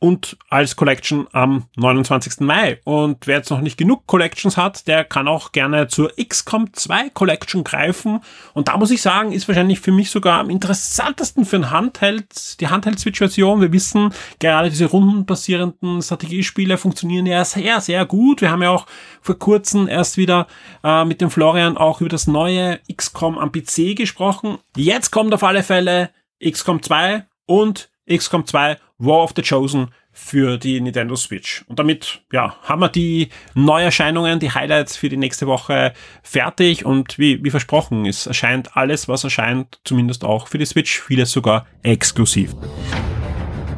und 0.00 0.38
als 0.48 0.76
Collection 0.76 1.28
am 1.32 1.66
29. 1.76 2.40
Mai. 2.40 2.80
Und 2.84 3.26
wer 3.26 3.36
jetzt 3.36 3.50
noch 3.50 3.60
nicht 3.60 3.76
genug 3.76 4.06
Collections 4.06 4.56
hat, 4.56 4.88
der 4.88 5.04
kann 5.04 5.28
auch 5.28 5.52
gerne 5.52 5.88
zur 5.88 6.10
XCOM 6.16 6.72
2 6.72 7.10
Collection 7.10 7.64
greifen. 7.64 8.20
Und 8.54 8.68
da 8.68 8.78
muss 8.78 8.90
ich 8.90 9.02
sagen, 9.02 9.30
ist 9.30 9.46
wahrscheinlich 9.46 9.78
für 9.80 9.92
mich 9.92 10.10
sogar 10.10 10.40
am 10.40 10.48
interessantesten 10.48 11.44
für 11.44 11.56
ein 11.56 11.70
Handheld, 11.70 12.60
die 12.60 12.68
Handheld-Switch-Version. 12.68 13.60
Wir 13.60 13.72
wissen, 13.72 14.14
gerade 14.38 14.70
diese 14.70 14.86
rundenbasierenden 14.86 16.00
Strategiespiele 16.00 16.78
funktionieren 16.78 17.26
ja 17.26 17.44
sehr, 17.44 17.82
sehr 17.82 18.06
gut. 18.06 18.40
Wir 18.40 18.50
haben 18.50 18.62
ja 18.62 18.70
auch 18.70 18.86
vor 19.20 19.38
kurzem 19.38 19.86
erst 19.86 20.16
wieder 20.16 20.46
äh, 20.82 21.04
mit 21.04 21.20
dem 21.20 21.30
Florian 21.30 21.76
auch 21.76 22.00
über 22.00 22.08
das 22.08 22.26
neue 22.26 22.80
XCOM 22.90 23.36
am 23.36 23.52
PC 23.52 23.94
gesprochen. 23.94 24.56
Jetzt 24.76 25.10
kommt 25.10 25.34
auf 25.34 25.44
alle 25.44 25.62
Fälle 25.62 26.08
XCOM 26.42 26.82
2 26.82 27.26
und 27.44 27.89
XCOM 28.08 28.46
2 28.46 28.76
War 28.98 29.22
of 29.22 29.32
the 29.34 29.42
Chosen 29.42 29.88
für 30.12 30.58
die 30.58 30.80
Nintendo 30.80 31.16
Switch. 31.16 31.64
Und 31.68 31.78
damit, 31.78 32.22
ja, 32.32 32.56
haben 32.62 32.80
wir 32.80 32.88
die 32.88 33.28
Neuerscheinungen, 33.54 34.40
die 34.40 34.50
Highlights 34.50 34.96
für 34.96 35.08
die 35.08 35.16
nächste 35.16 35.46
Woche 35.46 35.92
fertig 36.22 36.84
und 36.84 37.18
wie, 37.18 37.42
wie 37.44 37.50
versprochen, 37.50 38.06
es 38.06 38.26
erscheint 38.26 38.76
alles, 38.76 39.08
was 39.08 39.24
erscheint, 39.24 39.80
zumindest 39.84 40.24
auch 40.24 40.48
für 40.48 40.58
die 40.58 40.66
Switch, 40.66 41.00
vieles 41.00 41.30
sogar 41.30 41.66
exklusiv. 41.82 42.54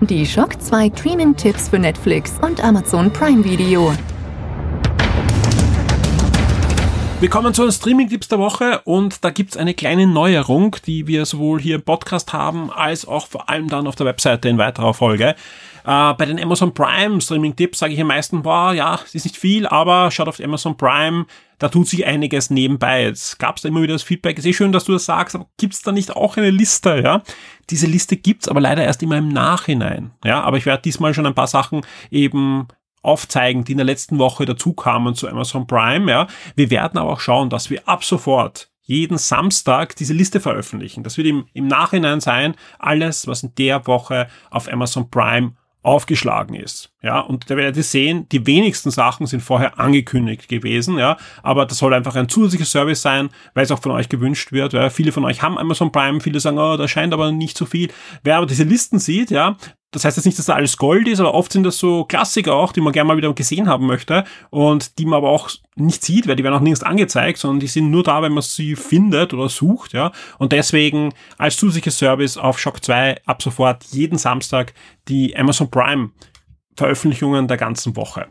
Die 0.00 0.26
Shock 0.26 0.60
2 0.60 0.90
Streaming-Tipps 0.96 1.68
für 1.68 1.78
Netflix 1.78 2.32
und 2.42 2.62
Amazon 2.64 3.12
Prime 3.12 3.44
Video. 3.44 3.92
Wir 7.22 7.30
kommen 7.30 7.54
zu 7.54 7.62
den 7.62 7.70
Streaming-Tipps 7.70 8.26
der 8.26 8.40
Woche 8.40 8.80
und 8.82 9.24
da 9.24 9.30
gibt's 9.30 9.56
eine 9.56 9.74
kleine 9.74 10.08
Neuerung, 10.08 10.74
die 10.84 11.06
wir 11.06 11.24
sowohl 11.24 11.60
hier 11.60 11.76
im 11.76 11.82
Podcast 11.82 12.32
haben, 12.32 12.72
als 12.72 13.06
auch 13.06 13.28
vor 13.28 13.48
allem 13.48 13.68
dann 13.68 13.86
auf 13.86 13.94
der 13.94 14.06
Webseite 14.06 14.48
in 14.48 14.58
weiterer 14.58 14.92
Folge. 14.92 15.36
Äh, 15.86 16.14
bei 16.14 16.26
den 16.26 16.42
Amazon 16.42 16.74
Prime 16.74 17.20
Streaming-Tipps 17.20 17.78
sage 17.78 17.94
ich 17.94 18.00
am 18.00 18.08
meisten, 18.08 18.42
boah, 18.42 18.72
ja, 18.72 18.98
es 19.04 19.14
ist 19.14 19.24
nicht 19.24 19.36
viel, 19.36 19.68
aber 19.68 20.10
schaut 20.10 20.26
auf 20.26 20.40
Amazon 20.40 20.76
Prime, 20.76 21.26
da 21.60 21.68
tut 21.68 21.86
sich 21.86 22.04
einiges 22.04 22.50
nebenbei. 22.50 23.04
Jetzt 23.04 23.38
gab's 23.38 23.62
da 23.62 23.68
immer 23.68 23.82
wieder 23.82 23.92
das 23.92 24.02
Feedback, 24.02 24.36
ist 24.36 24.46
eh 24.46 24.52
schön, 24.52 24.72
dass 24.72 24.82
du 24.82 24.92
das 24.92 25.04
sagst, 25.04 25.36
aber 25.36 25.46
gibt's 25.58 25.82
da 25.82 25.92
nicht 25.92 26.16
auch 26.16 26.36
eine 26.36 26.50
Liste, 26.50 27.02
ja? 27.04 27.22
Diese 27.70 27.86
Liste 27.86 28.16
gibt's 28.16 28.48
aber 28.48 28.60
leider 28.60 28.82
erst 28.82 29.00
immer 29.00 29.18
im 29.18 29.28
Nachhinein, 29.28 30.10
ja? 30.24 30.42
Aber 30.42 30.56
ich 30.56 30.66
werde 30.66 30.82
diesmal 30.82 31.14
schon 31.14 31.26
ein 31.26 31.34
paar 31.34 31.46
Sachen 31.46 31.86
eben 32.10 32.66
aufzeigen, 33.02 33.64
die 33.64 33.72
in 33.72 33.78
der 33.78 33.84
letzten 33.84 34.18
Woche 34.18 34.44
dazu 34.44 34.72
kamen 34.72 35.14
zu 35.14 35.28
Amazon 35.28 35.66
Prime. 35.66 36.10
Ja. 36.10 36.26
Wir 36.54 36.70
werden 36.70 36.98
aber 36.98 37.12
auch 37.12 37.20
schauen, 37.20 37.50
dass 37.50 37.70
wir 37.70 37.86
ab 37.88 38.04
sofort 38.04 38.70
jeden 38.82 39.18
Samstag 39.18 39.96
diese 39.96 40.12
Liste 40.12 40.40
veröffentlichen. 40.40 41.02
Das 41.02 41.16
wird 41.16 41.28
im, 41.28 41.46
im 41.52 41.66
Nachhinein 41.66 42.20
sein, 42.20 42.54
alles, 42.78 43.26
was 43.26 43.42
in 43.42 43.54
der 43.56 43.86
Woche 43.86 44.28
auf 44.50 44.70
Amazon 44.70 45.08
Prime 45.10 45.52
aufgeschlagen 45.82 46.54
ist. 46.54 46.92
Ja, 47.02 47.20
und 47.20 47.50
da 47.50 47.56
werdet 47.56 47.76
ihr 47.76 47.82
sehen, 47.82 48.28
die 48.30 48.46
wenigsten 48.46 48.92
Sachen 48.92 49.26
sind 49.26 49.40
vorher 49.40 49.80
angekündigt 49.80 50.48
gewesen, 50.48 50.96
ja, 50.96 51.16
aber 51.42 51.66
das 51.66 51.78
soll 51.78 51.92
einfach 51.92 52.14
ein 52.14 52.28
zusätzlicher 52.28 52.66
Service 52.66 53.02
sein, 53.02 53.30
weil 53.54 53.64
es 53.64 53.72
auch 53.72 53.82
von 53.82 53.90
euch 53.90 54.08
gewünscht 54.08 54.52
wird. 54.52 54.74
Ja. 54.74 54.90
Viele 54.90 55.10
von 55.10 55.24
euch 55.24 55.42
haben 55.42 55.58
Amazon 55.58 55.90
Prime, 55.90 56.20
viele 56.20 56.38
sagen, 56.38 56.58
oh, 56.58 56.76
da 56.76 56.86
scheint 56.86 57.12
aber 57.12 57.32
nicht 57.32 57.56
so 57.56 57.66
viel. 57.66 57.90
Wer 58.22 58.36
aber 58.36 58.46
diese 58.46 58.64
Listen 58.64 59.00
sieht, 59.00 59.30
ja, 59.30 59.56
das 59.92 60.04
heißt 60.04 60.16
jetzt 60.16 60.24
nicht, 60.24 60.38
dass 60.38 60.46
da 60.46 60.54
alles 60.54 60.78
Gold 60.78 61.06
ist, 61.06 61.20
aber 61.20 61.34
oft 61.34 61.52
sind 61.52 61.64
das 61.64 61.78
so 61.78 62.04
Klassiker 62.04 62.54
auch, 62.54 62.72
die 62.72 62.80
man 62.80 62.92
gerne 62.92 63.08
mal 63.08 63.16
wieder 63.16 63.32
gesehen 63.34 63.68
haben 63.68 63.86
möchte 63.86 64.24
und 64.50 64.98
die 64.98 65.04
man 65.04 65.18
aber 65.18 65.28
auch 65.28 65.50
nicht 65.76 66.02
sieht, 66.02 66.26
weil 66.26 66.36
die 66.36 66.42
werden 66.42 66.54
auch 66.54 66.60
nirgends 66.60 66.82
angezeigt, 66.82 67.38
sondern 67.38 67.60
die 67.60 67.66
sind 67.66 67.90
nur 67.90 68.02
da, 68.02 68.22
wenn 68.22 68.32
man 68.32 68.42
sie 68.42 68.74
findet 68.74 69.34
oder 69.34 69.48
sucht, 69.48 69.92
ja. 69.92 70.10
Und 70.38 70.52
deswegen 70.52 71.12
als 71.36 71.56
zusätzlicher 71.56 71.90
Service 71.90 72.38
auf 72.38 72.58
Shock 72.58 72.82
2 72.82 73.20
ab 73.26 73.42
sofort 73.42 73.84
jeden 73.90 74.18
Samstag 74.18 74.72
die 75.08 75.36
Amazon 75.36 75.70
Prime 75.70 76.10
Veröffentlichungen 76.76 77.48
der 77.48 77.58
ganzen 77.58 77.94
Woche. 77.96 78.28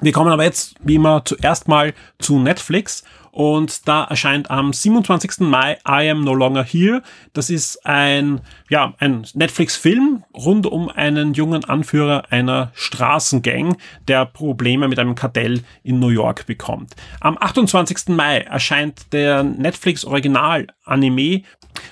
Wir 0.00 0.12
kommen 0.12 0.32
aber 0.32 0.44
jetzt, 0.44 0.74
wie 0.80 0.96
immer, 0.96 1.24
zuerst 1.24 1.68
mal 1.68 1.94
zu 2.18 2.38
Netflix 2.38 3.04
und 3.34 3.88
da 3.88 4.04
erscheint 4.04 4.48
am 4.48 4.72
27. 4.72 5.40
Mai 5.40 5.76
I 5.88 6.08
Am 6.08 6.22
No 6.22 6.34
Longer 6.34 6.62
Here. 6.62 7.02
Das 7.32 7.50
ist 7.50 7.84
ein, 7.84 8.40
ja, 8.70 8.94
ein 8.98 9.26
Netflix-Film 9.34 10.22
rund 10.34 10.66
um 10.66 10.88
einen 10.88 11.34
jungen 11.34 11.64
Anführer 11.64 12.30
einer 12.30 12.70
Straßengang, 12.74 13.76
der 14.06 14.24
Probleme 14.24 14.86
mit 14.86 15.00
einem 15.00 15.16
Kartell 15.16 15.62
in 15.82 15.98
New 15.98 16.10
York 16.10 16.46
bekommt. 16.46 16.94
Am 17.20 17.36
28. 17.36 18.10
Mai 18.10 18.38
erscheint 18.38 19.12
der 19.12 19.42
Netflix-Original-Anime 19.42 21.42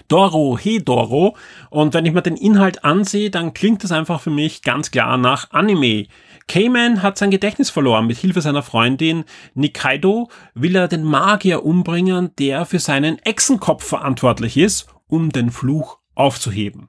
Doro, 0.07 0.57
He 0.59 0.79
Doro. 0.79 1.37
Und 1.71 1.95
wenn 1.95 2.07
ich 2.07 2.12
mir 2.12 2.23
den 2.23 2.37
Inhalt 2.37 2.85
ansehe, 2.85 3.31
dann 3.31 3.53
klingt 3.53 3.83
das 3.83 3.91
einfach 3.91 4.21
für 4.21 4.31
mich 4.31 4.62
ganz 4.62 4.93
klar 4.93 5.17
nach 5.17 5.51
Anime. 5.51 6.07
Cayman 6.48 7.02
hat 7.02 7.18
sein 7.18 7.31
Gedächtnis 7.31 7.70
verloren. 7.70 8.07
Mit 8.07 8.18
Hilfe 8.18 8.40
seiner 8.40 8.62
Freundin 8.62 9.24
Nikaido 9.55 10.31
will 10.55 10.76
er 10.76 10.88
den 10.88 11.05
Magier 11.05 11.64
umbringen, 11.64 12.31
der 12.38 12.66
für 12.66 12.78
seinen 12.78 13.18
Echsenkopf 13.18 13.85
verantwortlich 13.85 14.57
ist, 14.57 14.87
um 15.07 15.31
den 15.31 15.50
Fluch 15.50 15.98
aufzuheben. 16.14 16.88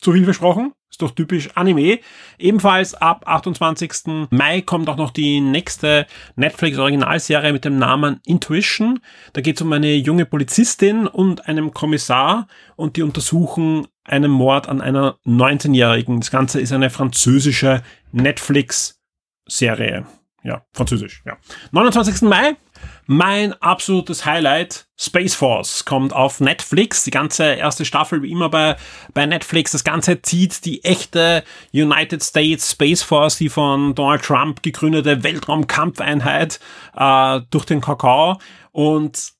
Zu 0.00 0.12
viel 0.12 0.24
versprochen? 0.24 0.72
Ist 0.92 1.00
doch 1.00 1.12
typisch 1.12 1.48
Anime. 1.54 2.00
Ebenfalls 2.38 2.92
ab 2.94 3.22
28. 3.26 4.28
Mai 4.28 4.60
kommt 4.60 4.90
auch 4.90 4.98
noch 4.98 5.10
die 5.10 5.40
nächste 5.40 6.06
Netflix-Originalserie 6.36 7.54
mit 7.54 7.64
dem 7.64 7.78
Namen 7.78 8.20
Intuition. 8.26 9.00
Da 9.32 9.40
geht 9.40 9.56
es 9.56 9.62
um 9.62 9.72
eine 9.72 9.94
junge 9.94 10.26
Polizistin 10.26 11.06
und 11.06 11.48
einem 11.48 11.72
Kommissar 11.72 12.46
und 12.76 12.98
die 12.98 13.02
untersuchen 13.02 13.86
einen 14.04 14.30
Mord 14.30 14.68
an 14.68 14.82
einer 14.82 15.16
19-Jährigen. 15.24 16.20
Das 16.20 16.30
Ganze 16.30 16.60
ist 16.60 16.72
eine 16.72 16.90
französische 16.90 17.82
Netflix-Serie. 18.12 20.04
ja, 20.42 20.66
Französisch, 20.74 21.22
ja. 21.24 21.38
29. 21.70 22.20
Mai, 22.28 22.56
mein 23.06 23.52
absolutes 23.54 24.24
Highlight, 24.24 24.86
Space 24.96 25.34
Force, 25.34 25.84
kommt 25.84 26.12
auf 26.12 26.40
Netflix. 26.40 27.04
Die 27.04 27.10
ganze 27.10 27.44
erste 27.44 27.84
Staffel, 27.84 28.22
wie 28.22 28.30
immer 28.30 28.48
bei, 28.48 28.76
bei 29.14 29.26
Netflix. 29.26 29.72
Das 29.72 29.84
Ganze 29.84 30.22
zieht 30.22 30.64
die 30.64 30.84
echte 30.84 31.42
United 31.72 32.22
States 32.22 32.70
Space 32.72 33.02
Force, 33.02 33.38
die 33.38 33.48
von 33.48 33.94
Donald 33.94 34.22
Trump 34.22 34.62
gegründete 34.62 35.22
Weltraumkampfeinheit, 35.22 36.60
äh, 36.96 37.40
durch 37.50 37.64
den 37.64 37.80
Kakao 37.80 38.38
und 38.70 39.32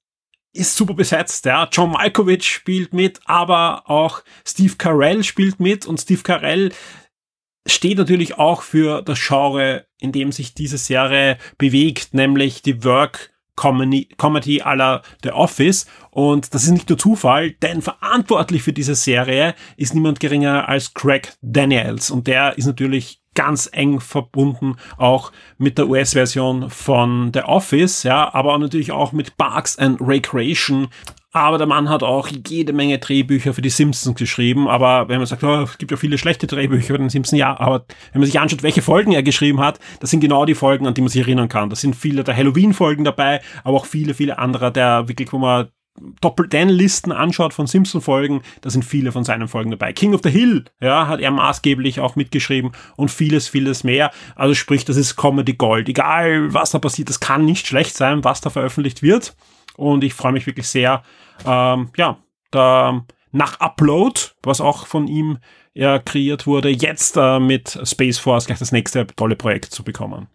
ist 0.54 0.76
super 0.76 0.94
besetzt, 0.94 1.46
ja. 1.46 1.68
John 1.72 1.92
Malkovich 1.92 2.46
spielt 2.46 2.92
mit, 2.92 3.20
aber 3.24 3.84
auch 3.88 4.22
Steve 4.46 4.74
Carell 4.76 5.24
spielt 5.24 5.60
mit 5.60 5.86
und 5.86 5.98
Steve 5.98 6.22
Carell 6.22 6.72
steht 7.66 7.98
natürlich 7.98 8.38
auch 8.38 8.62
für 8.62 9.02
das 9.02 9.20
Genre, 9.26 9.86
in 9.98 10.12
dem 10.12 10.32
sich 10.32 10.54
diese 10.54 10.78
Serie 10.78 11.38
bewegt, 11.58 12.12
nämlich 12.12 12.60
die 12.60 12.84
Work 12.84 13.31
Comedy, 13.56 14.08
Comedy 14.16 14.62
aller 14.62 15.02
The 15.22 15.30
Office. 15.32 15.86
Und 16.10 16.54
das 16.54 16.64
ist 16.64 16.70
nicht 16.70 16.88
nur 16.88 16.98
Zufall, 16.98 17.52
denn 17.52 17.82
verantwortlich 17.82 18.62
für 18.62 18.72
diese 18.72 18.94
Serie 18.94 19.54
ist 19.76 19.94
niemand 19.94 20.20
geringer 20.20 20.68
als 20.68 20.94
Craig 20.94 21.32
Daniels. 21.40 22.10
Und 22.10 22.26
der 22.26 22.56
ist 22.58 22.66
natürlich 22.66 23.22
ganz 23.34 23.68
eng 23.72 24.00
verbunden 24.00 24.76
auch 24.98 25.32
mit 25.58 25.78
der 25.78 25.88
US-Version 25.88 26.70
von 26.70 27.30
The 27.32 27.42
Office, 27.42 28.02
ja, 28.02 28.32
aber 28.34 28.56
natürlich 28.58 28.92
auch 28.92 29.12
mit 29.12 29.36
Parks 29.36 29.78
and 29.78 30.00
Recreation. 30.00 30.88
Aber 31.34 31.56
der 31.56 31.66
Mann 31.66 31.88
hat 31.88 32.02
auch 32.02 32.28
jede 32.46 32.74
Menge 32.74 32.98
Drehbücher 32.98 33.54
für 33.54 33.62
die 33.62 33.70
Simpsons 33.70 34.16
geschrieben. 34.16 34.68
Aber 34.68 35.08
wenn 35.08 35.16
man 35.16 35.26
sagt, 35.26 35.42
oh, 35.42 35.62
es 35.62 35.78
gibt 35.78 35.90
ja 35.90 35.96
viele 35.96 36.18
schlechte 36.18 36.46
Drehbücher 36.46 36.88
für 36.88 36.98
den 36.98 37.08
Simpsons, 37.08 37.38
ja, 37.38 37.58
aber 37.58 37.86
wenn 38.12 38.20
man 38.20 38.26
sich 38.26 38.38
anschaut, 38.38 38.62
welche 38.62 38.82
Folgen 38.82 39.12
er 39.12 39.22
geschrieben 39.22 39.60
hat, 39.60 39.80
das 40.00 40.10
sind 40.10 40.20
genau 40.20 40.44
die 40.44 40.54
Folgen, 40.54 40.86
an 40.86 40.92
die 40.92 41.00
man 41.00 41.08
sich 41.08 41.22
erinnern 41.22 41.48
kann. 41.48 41.70
Da 41.70 41.76
sind 41.76 41.96
viele 41.96 42.22
der 42.22 42.36
Halloween-Folgen 42.36 43.04
dabei, 43.04 43.40
aber 43.64 43.78
auch 43.78 43.86
viele, 43.86 44.12
viele 44.12 44.38
andere, 44.38 44.70
der 44.70 45.08
wirklich, 45.08 45.32
wo 45.32 45.38
man 45.38 45.68
Doppel-Dan-Listen 46.20 47.12
anschaut 47.12 47.54
von 47.54 47.66
Simpson-Folgen, 47.66 48.42
da 48.60 48.68
sind 48.68 48.84
viele 48.84 49.12
von 49.12 49.24
seinen 49.24 49.48
Folgen 49.48 49.70
dabei. 49.70 49.92
King 49.92 50.14
of 50.14 50.20
the 50.24 50.30
Hill, 50.30 50.64
ja, 50.80 51.06
hat 51.06 51.20
er 51.20 51.30
maßgeblich 51.30 52.00
auch 52.00 52.16
mitgeschrieben 52.16 52.72
und 52.96 53.10
vieles, 53.10 53.48
vieles 53.48 53.84
mehr. 53.84 54.10
Also 54.34 54.54
sprich, 54.54 54.84
das 54.84 54.96
ist 54.96 55.16
Comedy 55.16 55.54
Gold. 55.54 55.88
Egal, 55.88 56.52
was 56.52 56.70
da 56.70 56.78
passiert, 56.78 57.08
das 57.08 57.20
kann 57.20 57.44
nicht 57.44 57.66
schlecht 57.66 57.96
sein, 57.96 58.24
was 58.24 58.40
da 58.40 58.50
veröffentlicht 58.50 59.02
wird. 59.02 59.34
Und 59.76 60.04
ich 60.04 60.14
freue 60.14 60.32
mich 60.32 60.46
wirklich 60.46 60.68
sehr, 60.68 61.02
ähm, 61.46 61.90
ja, 61.96 62.18
da 62.50 63.04
nach 63.32 63.60
Upload, 63.60 64.20
was 64.42 64.60
auch 64.60 64.86
von 64.86 65.08
ihm 65.08 65.38
ja, 65.74 65.98
kreiert 65.98 66.46
wurde, 66.46 66.68
jetzt 66.68 67.16
äh, 67.16 67.40
mit 67.40 67.78
Space 67.84 68.18
Force 68.18 68.46
gleich 68.46 68.58
das 68.58 68.72
nächste 68.72 69.06
tolle 69.06 69.36
Projekt 69.36 69.66
zu 69.66 69.82
bekommen. 69.82 70.28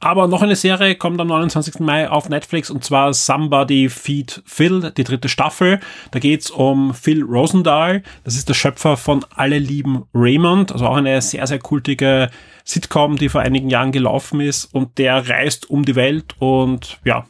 Aber 0.00 0.26
noch 0.28 0.42
eine 0.42 0.56
Serie 0.56 0.96
kommt 0.96 1.18
am 1.18 1.28
29. 1.28 1.80
Mai 1.80 2.10
auf 2.10 2.28
Netflix 2.28 2.68
und 2.68 2.84
zwar 2.84 3.14
Somebody 3.14 3.88
Feed 3.88 4.42
Phil, 4.44 4.92
die 4.94 5.04
dritte 5.04 5.30
Staffel. 5.30 5.80
Da 6.10 6.18
geht's 6.18 6.50
um 6.50 6.92
Phil 6.92 7.22
Rosendahl. 7.22 8.02
Das 8.22 8.34
ist 8.34 8.48
der 8.48 8.54
Schöpfer 8.54 8.98
von 8.98 9.24
Alle 9.34 9.58
lieben 9.58 10.04
Raymond, 10.12 10.72
also 10.72 10.86
auch 10.86 10.96
eine 10.96 11.22
sehr, 11.22 11.46
sehr 11.46 11.58
kultige 11.58 12.30
Sitcom, 12.64 13.16
die 13.16 13.30
vor 13.30 13.40
einigen 13.40 13.70
Jahren 13.70 13.92
gelaufen 13.92 14.40
ist 14.40 14.66
und 14.66 14.98
der 14.98 15.26
reist 15.28 15.70
um 15.70 15.86
die 15.86 15.96
Welt 15.96 16.34
und 16.38 16.98
ja, 17.04 17.24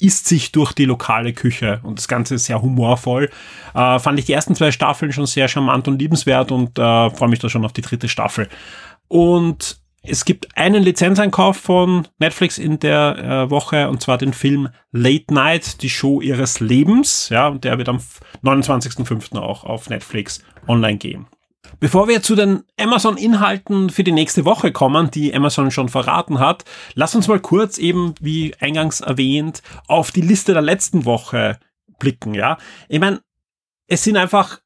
isst 0.00 0.26
sich 0.26 0.52
durch 0.52 0.72
die 0.72 0.84
lokale 0.84 1.32
Küche 1.32 1.80
und 1.82 1.98
das 1.98 2.08
Ganze 2.08 2.34
ist 2.34 2.44
sehr 2.44 2.60
humorvoll. 2.60 3.30
Äh, 3.74 3.98
fand 3.98 4.18
ich 4.18 4.26
die 4.26 4.32
ersten 4.32 4.54
zwei 4.54 4.70
Staffeln 4.70 5.12
schon 5.12 5.26
sehr 5.26 5.48
charmant 5.48 5.88
und 5.88 5.98
liebenswert 5.98 6.52
und 6.52 6.78
äh, 6.78 7.10
freue 7.10 7.28
mich 7.28 7.38
da 7.38 7.48
schon 7.48 7.64
auf 7.64 7.72
die 7.72 7.82
dritte 7.82 8.08
Staffel. 8.08 8.48
Und 9.08 9.78
es 10.08 10.24
gibt 10.24 10.56
einen 10.56 10.82
Lizenzeinkauf 10.82 11.56
von 11.56 12.06
Netflix 12.18 12.58
in 12.58 12.78
der 12.78 13.18
äh, 13.18 13.50
Woche 13.50 13.88
und 13.88 14.00
zwar 14.00 14.18
den 14.18 14.32
Film 14.32 14.68
Late 14.92 15.34
Night, 15.34 15.82
die 15.82 15.90
Show 15.90 16.20
ihres 16.20 16.60
Lebens. 16.60 17.28
Ja, 17.30 17.48
und 17.48 17.64
der 17.64 17.78
wird 17.78 17.88
am 17.88 18.00
29.05. 18.44 19.36
auch 19.38 19.64
auf 19.64 19.88
Netflix 19.88 20.44
online 20.68 20.98
gehen. 20.98 21.26
Bevor 21.80 22.08
wir 22.08 22.22
zu 22.22 22.34
den 22.34 22.64
Amazon-Inhalten 22.78 23.90
für 23.90 24.04
die 24.04 24.12
nächste 24.12 24.44
Woche 24.44 24.72
kommen, 24.72 25.10
die 25.10 25.34
Amazon 25.34 25.70
schon 25.70 25.88
verraten 25.88 26.38
hat, 26.38 26.64
lass 26.94 27.14
uns 27.14 27.28
mal 27.28 27.40
kurz 27.40 27.78
eben, 27.78 28.14
wie 28.20 28.54
eingangs 28.60 29.00
erwähnt, 29.00 29.62
auf 29.86 30.10
die 30.10 30.22
Liste 30.22 30.52
der 30.52 30.62
letzten 30.62 31.04
Woche 31.04 31.58
blicken. 31.98 32.34
Ja, 32.34 32.58
ich 32.88 33.00
meine, 33.00 33.20
es 33.88 34.04
sind 34.04 34.16
einfach 34.16 34.60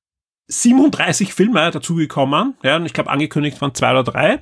37 0.49 1.35
Filme 1.35 1.71
dazugekommen. 1.71 2.55
Ja, 2.63 2.77
und 2.77 2.87
ich 2.87 2.93
glaube 2.93 3.11
angekündigt 3.11 3.61
waren 3.61 3.75
zwei 3.75 3.93
oder 3.93 4.05
drei 4.05 4.41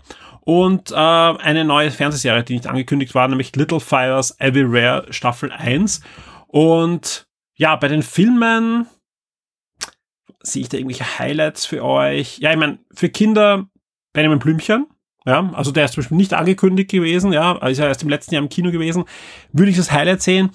und 0.48 0.92
äh, 0.92 0.94
eine 0.94 1.64
neue 1.64 1.90
Fernsehserie, 1.90 2.42
die 2.42 2.54
nicht 2.54 2.66
angekündigt 2.66 3.14
war, 3.14 3.28
nämlich 3.28 3.54
Little 3.54 3.80
Fires 3.80 4.34
Everywhere 4.38 5.06
Staffel 5.10 5.52
1. 5.52 6.00
Und 6.46 7.26
ja, 7.54 7.76
bei 7.76 7.88
den 7.88 8.02
Filmen 8.02 8.86
sehe 10.52 10.62
ich 10.62 10.68
da 10.68 10.76
irgendwelche 10.76 11.18
Highlights 11.18 11.66
für 11.66 11.84
euch. 11.84 12.38
Ja, 12.38 12.50
ich 12.50 12.56
meine, 12.56 12.78
für 12.92 13.08
Kinder 13.08 13.66
Benjamin 14.12 14.38
Blümchen. 14.38 14.86
Ja, 15.26 15.50
also 15.52 15.72
der 15.72 15.84
ist 15.84 15.92
zum 15.92 16.02
Beispiel 16.02 16.16
nicht 16.16 16.32
angekündigt 16.32 16.90
gewesen, 16.90 17.32
ja, 17.32 17.52
ist 17.66 17.78
ja 17.78 17.86
erst 17.86 18.02
im 18.02 18.08
letzten 18.08 18.34
Jahr 18.34 18.42
im 18.42 18.48
Kino 18.48 18.70
gewesen. 18.70 19.04
Würde 19.52 19.70
ich 19.70 19.76
das 19.76 19.92
Highlight 19.92 20.22
sehen? 20.22 20.50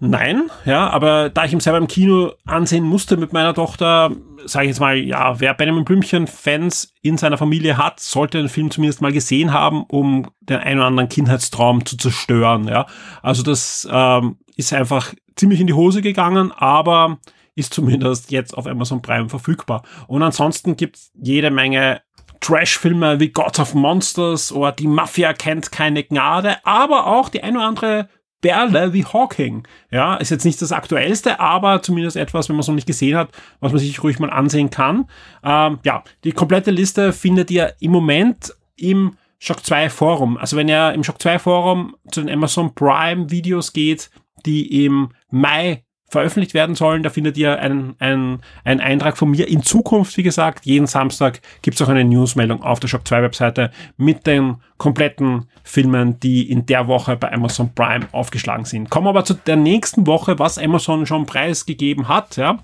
Nein, 0.00 0.44
ja, 0.64 0.88
aber 0.88 1.28
da 1.28 1.44
ich 1.44 1.52
ihn 1.52 1.58
selber 1.58 1.78
im 1.78 1.88
Kino 1.88 2.30
ansehen 2.46 2.84
musste 2.84 3.16
mit 3.16 3.32
meiner 3.32 3.52
Tochter, 3.52 4.12
sage 4.44 4.66
ich 4.66 4.68
jetzt 4.68 4.78
mal, 4.78 4.96
ja, 4.96 5.40
wer 5.40 5.54
Benjamin 5.54 5.84
Blümchen 5.84 6.28
Fans 6.28 6.94
in 7.02 7.18
seiner 7.18 7.36
Familie 7.36 7.76
hat, 7.76 7.98
sollte 7.98 8.38
den 8.38 8.48
Film 8.48 8.70
zumindest 8.70 9.02
mal 9.02 9.12
gesehen 9.12 9.52
haben, 9.52 9.82
um 9.88 10.30
den 10.38 10.58
einen 10.58 10.78
oder 10.78 10.86
anderen 10.86 11.08
Kindheitstraum 11.08 11.84
zu 11.84 11.96
zerstören, 11.96 12.68
ja. 12.68 12.86
Also 13.22 13.42
das 13.42 13.88
ähm, 13.90 14.36
ist 14.54 14.72
einfach 14.72 15.14
ziemlich 15.34 15.60
in 15.60 15.66
die 15.66 15.74
Hose 15.74 16.00
gegangen, 16.00 16.52
aber 16.52 17.18
ist 17.58 17.74
zumindest 17.74 18.30
jetzt 18.30 18.56
auf 18.56 18.66
Amazon 18.66 19.02
Prime 19.02 19.28
verfügbar. 19.28 19.82
Und 20.06 20.22
ansonsten 20.22 20.76
gibt's 20.76 21.10
jede 21.20 21.50
Menge 21.50 22.02
Trash-Filme 22.40 23.18
wie 23.18 23.30
Gods 23.30 23.58
of 23.58 23.74
Monsters 23.74 24.52
oder 24.52 24.70
Die 24.72 24.86
Mafia 24.86 25.32
kennt 25.32 25.72
keine 25.72 26.04
Gnade, 26.04 26.64
aber 26.64 27.08
auch 27.08 27.28
die 27.28 27.42
ein 27.42 27.56
oder 27.56 27.66
andere 27.66 28.08
Perle 28.40 28.92
wie 28.92 29.04
Hawking. 29.04 29.66
Ja, 29.90 30.14
ist 30.14 30.30
jetzt 30.30 30.44
nicht 30.44 30.62
das 30.62 30.70
aktuellste, 30.70 31.40
aber 31.40 31.82
zumindest 31.82 32.16
etwas, 32.16 32.48
wenn 32.48 32.54
man 32.54 32.60
es 32.60 32.68
noch 32.68 32.76
nicht 32.76 32.86
gesehen 32.86 33.16
hat, 33.16 33.30
was 33.58 33.72
man 33.72 33.80
sich 33.80 34.00
ruhig 34.04 34.20
mal 34.20 34.30
ansehen 34.30 34.70
kann. 34.70 35.10
Ähm, 35.42 35.80
ja, 35.84 36.04
die 36.22 36.30
komplette 36.30 36.70
Liste 36.70 37.12
findet 37.12 37.50
ihr 37.50 37.74
im 37.80 37.90
Moment 37.90 38.54
im 38.76 39.16
Shock 39.40 39.64
2 39.64 39.90
Forum. 39.90 40.36
Also 40.36 40.56
wenn 40.56 40.68
ihr 40.68 40.92
im 40.92 41.02
Shock 41.02 41.20
2 41.20 41.40
Forum 41.40 41.96
zu 42.12 42.20
den 42.20 42.30
Amazon 42.30 42.72
Prime 42.74 43.30
Videos 43.30 43.72
geht, 43.72 44.10
die 44.46 44.84
im 44.84 45.10
Mai 45.30 45.84
veröffentlicht 46.08 46.54
werden 46.54 46.74
sollen. 46.74 47.02
Da 47.02 47.10
findet 47.10 47.36
ihr 47.36 47.58
einen, 47.58 47.94
einen, 47.98 48.40
einen 48.64 48.80
Eintrag 48.80 49.18
von 49.18 49.30
mir. 49.30 49.48
In 49.48 49.62
Zukunft, 49.62 50.16
wie 50.16 50.22
gesagt, 50.22 50.66
jeden 50.66 50.86
Samstag 50.86 51.40
gibt 51.62 51.76
es 51.76 51.86
auch 51.86 51.90
eine 51.90 52.04
Newsmeldung 52.04 52.62
auf 52.62 52.80
der 52.80 52.88
Shop 52.88 53.06
2 53.06 53.22
Webseite 53.22 53.70
mit 53.96 54.26
den 54.26 54.56
kompletten 54.78 55.48
Filmen, 55.62 56.18
die 56.20 56.50
in 56.50 56.66
der 56.66 56.88
Woche 56.88 57.16
bei 57.16 57.32
Amazon 57.32 57.74
Prime 57.74 58.08
aufgeschlagen 58.12 58.64
sind. 58.64 58.90
Kommen 58.90 59.06
wir 59.06 59.10
aber 59.10 59.24
zu 59.24 59.34
der 59.34 59.56
nächsten 59.56 60.06
Woche, 60.06 60.38
was 60.38 60.58
Amazon 60.58 61.04
schon 61.04 61.26
preisgegeben 61.26 62.08
hat, 62.08 62.36
ja. 62.36 62.58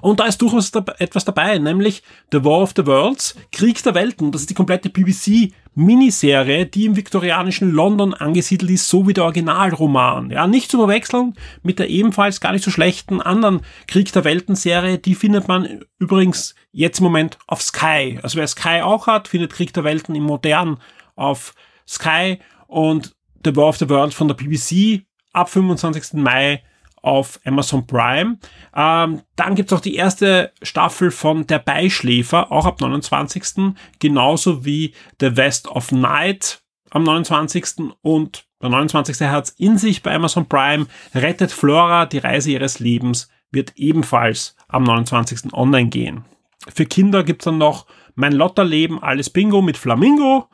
Und 0.00 0.20
da 0.20 0.24
ist 0.24 0.40
durchaus 0.42 0.72
etwas 0.98 1.24
dabei, 1.24 1.58
nämlich 1.58 2.02
The 2.32 2.44
War 2.44 2.60
of 2.60 2.72
the 2.76 2.86
Worlds, 2.86 3.36
Krieg 3.52 3.82
der 3.82 3.94
Welten. 3.94 4.32
Das 4.32 4.42
ist 4.42 4.50
die 4.50 4.54
komplette 4.54 4.90
BBC 4.90 5.52
Miniserie, 5.74 6.66
die 6.66 6.86
im 6.86 6.96
viktorianischen 6.96 7.70
London 7.70 8.12
angesiedelt 8.12 8.70
ist, 8.72 8.88
so 8.88 9.06
wie 9.06 9.12
der 9.12 9.24
Originalroman. 9.24 10.30
Ja, 10.30 10.46
nicht 10.46 10.70
zu 10.70 10.78
verwechseln 10.78 11.34
mit 11.62 11.78
der 11.78 11.88
ebenfalls 11.88 12.40
gar 12.40 12.52
nicht 12.52 12.64
so 12.64 12.70
schlechten 12.70 13.20
anderen 13.20 13.60
Krieg 13.86 14.12
der 14.12 14.24
Welten 14.24 14.56
Serie. 14.56 14.98
Die 14.98 15.14
findet 15.14 15.46
man 15.46 15.84
übrigens 15.98 16.54
jetzt 16.72 16.98
im 16.98 17.04
Moment 17.04 17.38
auf 17.46 17.62
Sky. 17.62 18.18
Also 18.22 18.38
wer 18.38 18.46
Sky 18.48 18.80
auch 18.82 19.06
hat, 19.06 19.28
findet 19.28 19.52
Krieg 19.52 19.72
der 19.72 19.84
Welten 19.84 20.14
im 20.14 20.24
Modern 20.24 20.78
auf 21.14 21.54
Sky 21.86 22.38
und 22.66 23.14
The 23.44 23.54
War 23.56 23.68
of 23.68 23.78
the 23.78 23.88
World 23.88 24.12
von 24.12 24.28
der 24.28 24.34
BBC 24.34 25.04
ab 25.32 25.48
25. 25.50 26.14
Mai 26.14 26.62
auf 27.02 27.40
Amazon 27.44 27.86
Prime. 27.86 28.38
Ähm, 28.74 29.22
dann 29.36 29.54
gibt's 29.54 29.72
auch 29.72 29.80
die 29.80 29.94
erste 29.94 30.52
Staffel 30.62 31.10
von 31.10 31.46
Der 31.46 31.58
Beischläfer, 31.58 32.52
auch 32.52 32.66
ab 32.66 32.80
29. 32.80 33.74
Genauso 33.98 34.64
wie 34.64 34.94
The 35.20 35.36
West 35.36 35.68
of 35.68 35.92
Night 35.92 36.62
am 36.90 37.04
29. 37.04 37.94
Und 38.02 38.44
der 38.62 38.70
29. 38.70 39.20
Herz 39.20 39.54
in 39.56 39.78
sich 39.78 40.02
bei 40.02 40.14
Amazon 40.14 40.46
Prime. 40.46 40.86
Rettet 41.14 41.52
Flora, 41.52 42.06
die 42.06 42.18
Reise 42.18 42.50
ihres 42.50 42.78
Lebens, 42.78 43.28
wird 43.50 43.72
ebenfalls 43.76 44.56
am 44.68 44.84
29. 44.84 45.52
online 45.52 45.88
gehen. 45.88 46.24
Für 46.68 46.84
Kinder 46.84 47.24
gibt's 47.24 47.46
dann 47.46 47.58
noch 47.58 47.86
Mein 48.14 48.32
Lotterleben, 48.32 49.02
alles 49.02 49.30
Bingo 49.30 49.62
mit 49.62 49.78
Flamingo 49.78 50.48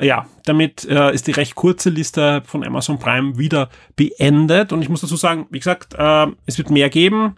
ja, 0.00 0.26
damit 0.44 0.84
äh, 0.86 1.12
ist 1.12 1.26
die 1.26 1.32
recht 1.32 1.54
kurze 1.54 1.90
Liste 1.90 2.42
von 2.46 2.64
Amazon 2.64 2.98
Prime 2.98 3.38
wieder 3.38 3.68
beendet. 3.96 4.72
Und 4.72 4.82
ich 4.82 4.88
muss 4.88 5.00
dazu 5.00 5.16
sagen, 5.16 5.46
wie 5.50 5.58
gesagt, 5.58 5.94
äh, 5.94 6.26
es 6.46 6.58
wird 6.58 6.70
mehr 6.70 6.90
geben. 6.90 7.36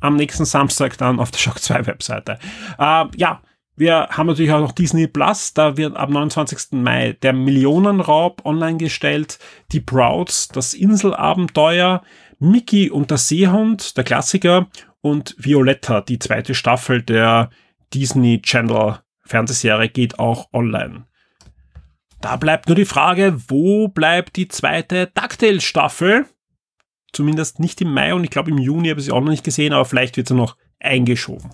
Am 0.00 0.16
nächsten 0.16 0.44
Samstag 0.44 0.96
dann 0.98 1.20
auf 1.20 1.30
der 1.30 1.38
Shock 1.38 1.58
2 1.60 1.86
Webseite. 1.86 2.38
Äh, 2.78 3.04
ja, 3.16 3.42
Wir 3.76 4.08
haben 4.10 4.26
natürlich 4.26 4.52
auch 4.52 4.60
noch 4.60 4.72
Disney 4.72 5.06
Plus, 5.06 5.54
da 5.54 5.78
wird 5.78 5.96
am 5.96 6.10
29. 6.10 6.72
Mai 6.72 7.16
der 7.22 7.32
Millionenraub 7.32 8.44
online 8.44 8.76
gestellt, 8.76 9.38
die 9.72 9.80
Prouds, 9.80 10.48
das 10.48 10.74
Inselabenteuer, 10.74 12.02
Mickey 12.38 12.90
und 12.90 13.10
der 13.10 13.16
Seehund, 13.16 13.96
der 13.96 14.04
Klassiker 14.04 14.68
und 15.00 15.34
Violetta, 15.38 16.02
die 16.02 16.18
zweite 16.18 16.54
Staffel 16.54 17.00
der 17.00 17.48
Disney 17.94 18.42
Channel 18.42 18.98
Fernsehserie 19.24 19.88
geht 19.88 20.18
auch 20.18 20.48
online. 20.52 21.04
Da 22.20 22.36
bleibt 22.36 22.68
nur 22.68 22.76
die 22.76 22.84
Frage, 22.84 23.34
wo 23.48 23.88
bleibt 23.88 24.36
die 24.36 24.48
zweite 24.48 25.06
DuckTales 25.14 25.64
Staffel? 25.64 26.26
Zumindest 27.12 27.60
nicht 27.60 27.80
im 27.80 27.92
Mai 27.92 28.14
und 28.14 28.24
ich 28.24 28.30
glaube 28.30 28.50
im 28.50 28.58
Juni 28.58 28.88
habe 28.88 29.00
ich 29.00 29.06
sie 29.06 29.12
auch 29.12 29.20
noch 29.20 29.30
nicht 29.30 29.44
gesehen, 29.44 29.72
aber 29.72 29.84
vielleicht 29.86 30.16
wird 30.16 30.28
sie 30.28 30.34
noch 30.34 30.56
eingeschoben. 30.78 31.50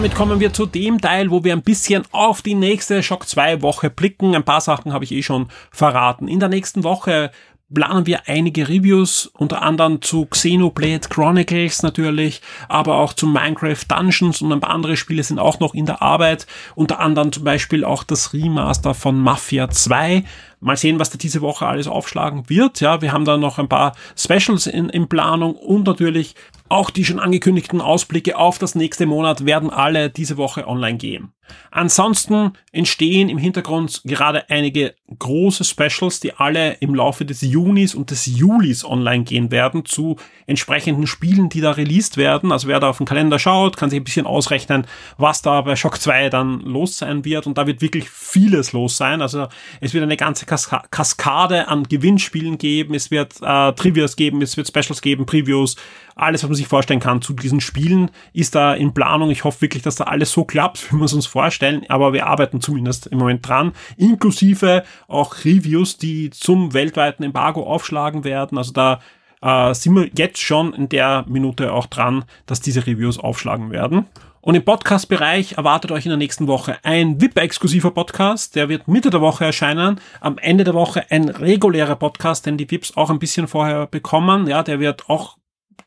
damit 0.00 0.14
kommen 0.14 0.40
wir 0.40 0.50
zu 0.54 0.64
dem 0.64 0.98
Teil, 0.98 1.30
wo 1.30 1.44
wir 1.44 1.52
ein 1.52 1.60
bisschen 1.60 2.04
auf 2.10 2.40
die 2.40 2.54
nächste 2.54 3.02
Shock 3.02 3.28
2 3.28 3.60
Woche 3.60 3.90
blicken. 3.90 4.34
Ein 4.34 4.44
paar 4.44 4.62
Sachen 4.62 4.94
habe 4.94 5.04
ich 5.04 5.12
eh 5.12 5.22
schon 5.22 5.48
verraten. 5.70 6.26
In 6.26 6.40
der 6.40 6.48
nächsten 6.48 6.84
Woche 6.84 7.30
planen 7.72 8.06
wir 8.06 8.28
einige 8.28 8.68
Reviews, 8.68 9.26
unter 9.26 9.62
anderem 9.62 10.02
zu 10.02 10.26
Xenoblade 10.26 11.08
Chronicles 11.08 11.82
natürlich, 11.82 12.40
aber 12.68 12.96
auch 12.96 13.12
zu 13.12 13.26
Minecraft 13.26 13.84
Dungeons 13.88 14.42
und 14.42 14.52
ein 14.52 14.60
paar 14.60 14.70
andere 14.70 14.96
Spiele 14.96 15.22
sind 15.22 15.38
auch 15.38 15.60
noch 15.60 15.74
in 15.74 15.86
der 15.86 16.02
Arbeit. 16.02 16.46
Unter 16.74 17.00
anderem 17.00 17.32
zum 17.32 17.44
Beispiel 17.44 17.84
auch 17.84 18.04
das 18.04 18.32
Remaster 18.32 18.94
von 18.94 19.18
Mafia 19.18 19.70
2. 19.70 20.24
Mal 20.62 20.76
sehen, 20.76 20.98
was 20.98 21.10
da 21.10 21.16
diese 21.16 21.40
Woche 21.40 21.66
alles 21.66 21.86
aufschlagen 21.86 22.50
wird. 22.50 22.80
Ja, 22.80 23.00
wir 23.00 23.12
haben 23.12 23.24
da 23.24 23.36
noch 23.38 23.58
ein 23.58 23.68
paar 23.68 23.94
Specials 24.16 24.66
in, 24.66 24.90
in 24.90 25.08
Planung 25.08 25.54
und 25.54 25.86
natürlich 25.86 26.34
auch 26.68 26.90
die 26.90 27.04
schon 27.04 27.18
angekündigten 27.18 27.80
Ausblicke 27.80 28.36
auf 28.36 28.58
das 28.58 28.74
nächste 28.74 29.06
Monat 29.06 29.46
werden 29.46 29.70
alle 29.70 30.10
diese 30.10 30.36
Woche 30.36 30.68
online 30.68 30.98
gehen. 30.98 31.32
Ansonsten 31.70 32.52
entstehen 32.72 33.28
im 33.28 33.38
Hintergrund 33.38 34.02
gerade 34.04 34.48
einige 34.50 34.94
große 35.18 35.64
Specials, 35.64 36.20
die 36.20 36.34
alle 36.34 36.74
im 36.74 36.94
Laufe 36.94 37.24
des 37.24 37.40
Junis 37.40 37.94
und 37.94 38.10
des 38.10 38.26
Julis 38.26 38.84
online 38.84 39.24
gehen 39.24 39.50
werden 39.50 39.84
zu 39.84 40.16
entsprechenden 40.46 41.06
Spielen, 41.06 41.48
die 41.48 41.60
da 41.60 41.72
released 41.72 42.16
werden. 42.16 42.52
Also 42.52 42.68
wer 42.68 42.80
da 42.80 42.90
auf 42.90 42.98
den 42.98 43.06
Kalender 43.06 43.38
schaut, 43.38 43.76
kann 43.76 43.90
sich 43.90 44.00
ein 44.00 44.04
bisschen 44.04 44.26
ausrechnen, 44.26 44.86
was 45.18 45.42
da 45.42 45.60
bei 45.62 45.76
Shock 45.76 46.00
2 46.00 46.28
dann 46.28 46.60
los 46.60 46.98
sein 46.98 47.24
wird. 47.24 47.46
Und 47.46 47.58
da 47.58 47.66
wird 47.66 47.82
wirklich 47.82 48.08
vieles 48.08 48.72
los 48.72 48.96
sein. 48.96 49.22
Also 49.22 49.48
es 49.80 49.94
wird 49.94 50.04
eine 50.04 50.16
ganze 50.16 50.46
Kaska 50.46 50.84
Kaskade 50.90 51.68
an 51.68 51.84
Gewinnspielen 51.84 52.58
geben, 52.58 52.94
es 52.94 53.10
wird 53.10 53.34
äh, 53.42 53.72
Trivias 53.72 54.16
geben, 54.16 54.42
es 54.42 54.56
wird 54.56 54.68
Specials 54.68 55.02
geben, 55.02 55.26
Previews, 55.26 55.76
alles, 56.20 56.42
was 56.42 56.50
man 56.50 56.56
sich 56.56 56.68
vorstellen 56.68 57.00
kann 57.00 57.22
zu 57.22 57.32
diesen 57.32 57.60
Spielen, 57.60 58.10
ist 58.32 58.54
da 58.54 58.74
in 58.74 58.92
Planung. 58.92 59.30
Ich 59.30 59.44
hoffe 59.44 59.62
wirklich, 59.62 59.82
dass 59.82 59.96
da 59.96 60.04
alles 60.04 60.30
so 60.32 60.44
klappt, 60.44 60.92
wie 60.92 60.96
wir 60.96 61.04
es 61.04 61.12
uns 61.12 61.26
vorstellen, 61.40 61.86
aber 61.88 62.12
wir 62.12 62.26
arbeiten 62.26 62.60
zumindest 62.60 63.06
im 63.06 63.18
Moment 63.18 63.48
dran, 63.48 63.72
inklusive 63.96 64.84
auch 65.08 65.36
Reviews, 65.44 65.96
die 65.96 66.28
zum 66.28 66.74
weltweiten 66.74 67.22
Embargo 67.22 67.62
aufschlagen 67.62 68.24
werden. 68.24 68.58
Also 68.58 68.72
da 68.72 69.00
äh, 69.40 69.72
sind 69.72 69.94
wir 69.94 70.10
jetzt 70.14 70.38
schon 70.38 70.74
in 70.74 70.90
der 70.90 71.24
Minute 71.26 71.72
auch 71.72 71.86
dran, 71.86 72.24
dass 72.44 72.60
diese 72.60 72.86
Reviews 72.86 73.18
aufschlagen 73.18 73.70
werden. 73.70 74.04
Und 74.42 74.54
im 74.54 74.64
Podcast-Bereich 74.64 75.52
erwartet 75.52 75.92
euch 75.92 76.04
in 76.04 76.10
der 76.10 76.18
nächsten 76.18 76.46
Woche 76.46 76.76
ein 76.82 77.20
VIP-exklusiver 77.22 77.90
Podcast. 77.90 78.54
Der 78.54 78.68
wird 78.68 78.86
Mitte 78.86 79.08
der 79.08 79.22
Woche 79.22 79.46
erscheinen. 79.46 79.98
Am 80.20 80.36
Ende 80.36 80.64
der 80.64 80.74
Woche 80.74 81.04
ein 81.10 81.30
regulärer 81.30 81.96
Podcast, 81.96 82.44
den 82.44 82.58
die 82.58 82.70
VIPs 82.70 82.96
auch 82.98 83.08
ein 83.08 83.18
bisschen 83.18 83.48
vorher 83.48 83.86
bekommen. 83.86 84.46
Ja, 84.46 84.62
der 84.62 84.78
wird 84.78 85.08
auch 85.08 85.38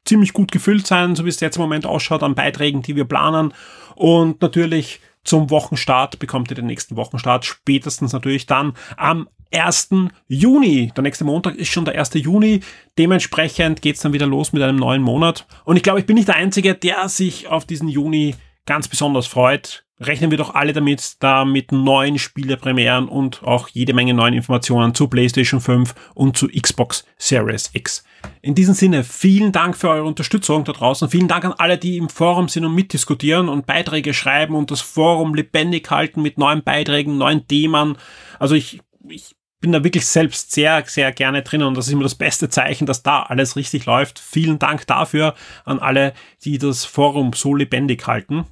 ziemlich 0.05 0.33
gut 0.33 0.51
gefüllt 0.51 0.87
sein, 0.87 1.15
so 1.15 1.25
wie 1.25 1.29
es 1.29 1.39
jetzt 1.39 1.57
im 1.57 1.61
Moment 1.61 1.85
ausschaut, 1.85 2.23
an 2.23 2.35
Beiträgen, 2.35 2.81
die 2.81 2.95
wir 2.95 3.05
planen. 3.05 3.53
Und 3.95 4.41
natürlich 4.41 4.99
zum 5.23 5.49
Wochenstart 5.49 6.19
bekommt 6.19 6.51
ihr 6.51 6.55
den 6.55 6.65
nächsten 6.65 6.95
Wochenstart, 6.95 7.45
spätestens 7.45 8.13
natürlich 8.13 8.45
dann 8.45 8.73
am 8.97 9.29
1. 9.53 9.89
Juni. 10.27 10.91
Der 10.95 11.03
nächste 11.03 11.23
Montag 11.23 11.55
ist 11.55 11.69
schon 11.69 11.85
der 11.85 11.97
1. 11.97 12.15
Juni. 12.15 12.61
Dementsprechend 12.97 13.81
geht's 13.81 14.01
dann 14.01 14.13
wieder 14.13 14.25
los 14.25 14.51
mit 14.51 14.63
einem 14.63 14.77
neuen 14.77 15.01
Monat. 15.01 15.45
Und 15.63 15.77
ich 15.77 15.83
glaube, 15.83 15.99
ich 15.99 16.05
bin 16.05 16.15
nicht 16.15 16.27
der 16.27 16.35
Einzige, 16.35 16.73
der 16.73 17.07
sich 17.07 17.47
auf 17.47 17.65
diesen 17.65 17.87
Juni 17.87 18.35
ganz 18.65 18.87
besonders 18.87 19.27
freut 19.27 19.82
rechnen 19.99 20.31
wir 20.31 20.37
doch 20.37 20.55
alle 20.55 20.73
damit, 20.73 21.15
da 21.19 21.45
mit 21.45 21.71
neuen 21.71 22.19
Spielepremieren 22.19 23.07
und 23.07 23.43
auch 23.43 23.67
jede 23.69 23.93
Menge 23.93 24.13
neuen 24.13 24.33
Informationen 24.33 24.95
zu 24.95 25.07
PlayStation 25.07 25.61
5 25.61 25.93
und 26.13 26.37
zu 26.37 26.47
Xbox 26.47 27.05
Series 27.17 27.69
X. 27.73 28.03
In 28.41 28.55
diesem 28.55 28.73
Sinne, 28.73 29.03
vielen 29.03 29.51
Dank 29.51 29.75
für 29.77 29.89
eure 29.89 30.05
Unterstützung 30.05 30.63
da 30.63 30.71
draußen. 30.71 31.09
Vielen 31.09 31.27
Dank 31.27 31.45
an 31.45 31.53
alle, 31.57 31.77
die 31.77 31.97
im 31.97 32.09
Forum 32.09 32.47
sind 32.47 32.65
und 32.65 32.75
mitdiskutieren 32.75 33.49
und 33.49 33.65
Beiträge 33.65 34.13
schreiben 34.13 34.55
und 34.55 34.71
das 34.71 34.81
Forum 34.81 35.35
lebendig 35.35 35.89
halten 35.91 36.21
mit 36.21 36.37
neuen 36.37 36.63
Beiträgen, 36.63 37.17
neuen 37.17 37.47
Themen. 37.47 37.97
Also 38.39 38.55
ich, 38.55 38.81
ich 39.07 39.35
bin 39.59 39.71
da 39.71 39.83
wirklich 39.83 40.05
selbst 40.05 40.51
sehr, 40.51 40.83
sehr 40.85 41.11
gerne 41.13 41.41
drin 41.41 41.63
und 41.63 41.77
das 41.77 41.87
ist 41.87 41.93
immer 41.93 42.03
das 42.03 42.15
beste 42.15 42.49
Zeichen, 42.49 42.85
dass 42.85 43.01
da 43.01 43.23
alles 43.23 43.55
richtig 43.55 43.85
läuft. 43.85 44.19
Vielen 44.19 44.59
Dank 44.59 44.85
dafür 44.87 45.35
an 45.63 45.79
alle, 45.79 46.13
die 46.43 46.57
das 46.57 46.83
Forum 46.83 47.31
so 47.33 47.55
lebendig 47.55 48.05
halten. 48.05 48.45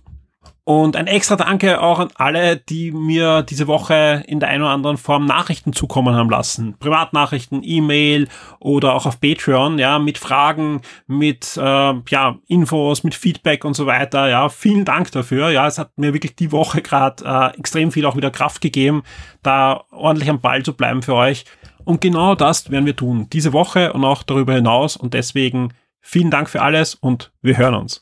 Und 0.74 0.96
ein 0.96 1.08
extra 1.08 1.36
Danke 1.36 1.82
auch 1.82 2.00
an 2.00 2.14
alle, 2.16 2.56
die 2.56 2.94
mir 2.94 3.42
diese 3.42 3.68
Woche 3.68 4.24
in 4.26 4.40
der 4.40 4.48
einen 4.48 4.64
oder 4.64 4.72
anderen 4.72 4.96
Form 4.96 5.26
Nachrichten 5.26 5.74
zukommen 5.74 6.16
haben 6.16 6.30
lassen. 6.30 6.78
Privatnachrichten, 6.80 7.60
E-Mail 7.62 8.30
oder 8.62 8.94
auch 8.94 9.06
auf 9.06 9.20
Patreon, 9.20 9.80
ja, 9.80 10.00
mit 10.00 10.18
Fragen, 10.18 10.80
mit 11.08 11.58
äh, 11.58 11.94
ja, 12.08 12.38
Infos, 12.48 13.04
mit 13.04 13.16
Feedback 13.16 13.66
und 13.66 13.74
so 13.74 13.86
weiter. 13.86 14.30
Ja, 14.30 14.48
vielen 14.48 14.86
Dank 14.86 15.12
dafür. 15.12 15.50
Ja, 15.50 15.68
es 15.68 15.78
hat 15.78 15.92
mir 15.98 16.14
wirklich 16.14 16.38
die 16.38 16.54
Woche 16.54 16.82
gerade 16.82 17.26
äh, 17.26 17.60
extrem 17.60 17.92
viel 17.92 18.06
auch 18.06 18.16
wieder 18.16 18.32
Kraft 18.32 18.62
gegeben, 18.62 19.04
da 19.44 19.84
ordentlich 19.92 20.30
am 20.30 20.40
Ball 20.40 20.64
zu 20.64 20.72
bleiben 20.72 21.02
für 21.02 21.16
euch. 21.16 21.44
Und 21.84 22.00
genau 22.00 22.34
das 22.34 22.72
werden 22.72 22.86
wir 22.86 22.96
tun, 22.96 23.28
diese 23.34 23.52
Woche 23.52 23.92
und 23.92 24.06
auch 24.06 24.24
darüber 24.24 24.54
hinaus. 24.54 24.96
Und 24.96 25.16
deswegen 25.16 25.74
vielen 26.00 26.32
Dank 26.32 26.50
für 26.50 26.62
alles 26.62 26.96
und 26.96 27.34
wir 27.42 27.58
hören 27.58 27.76
uns. 27.76 28.02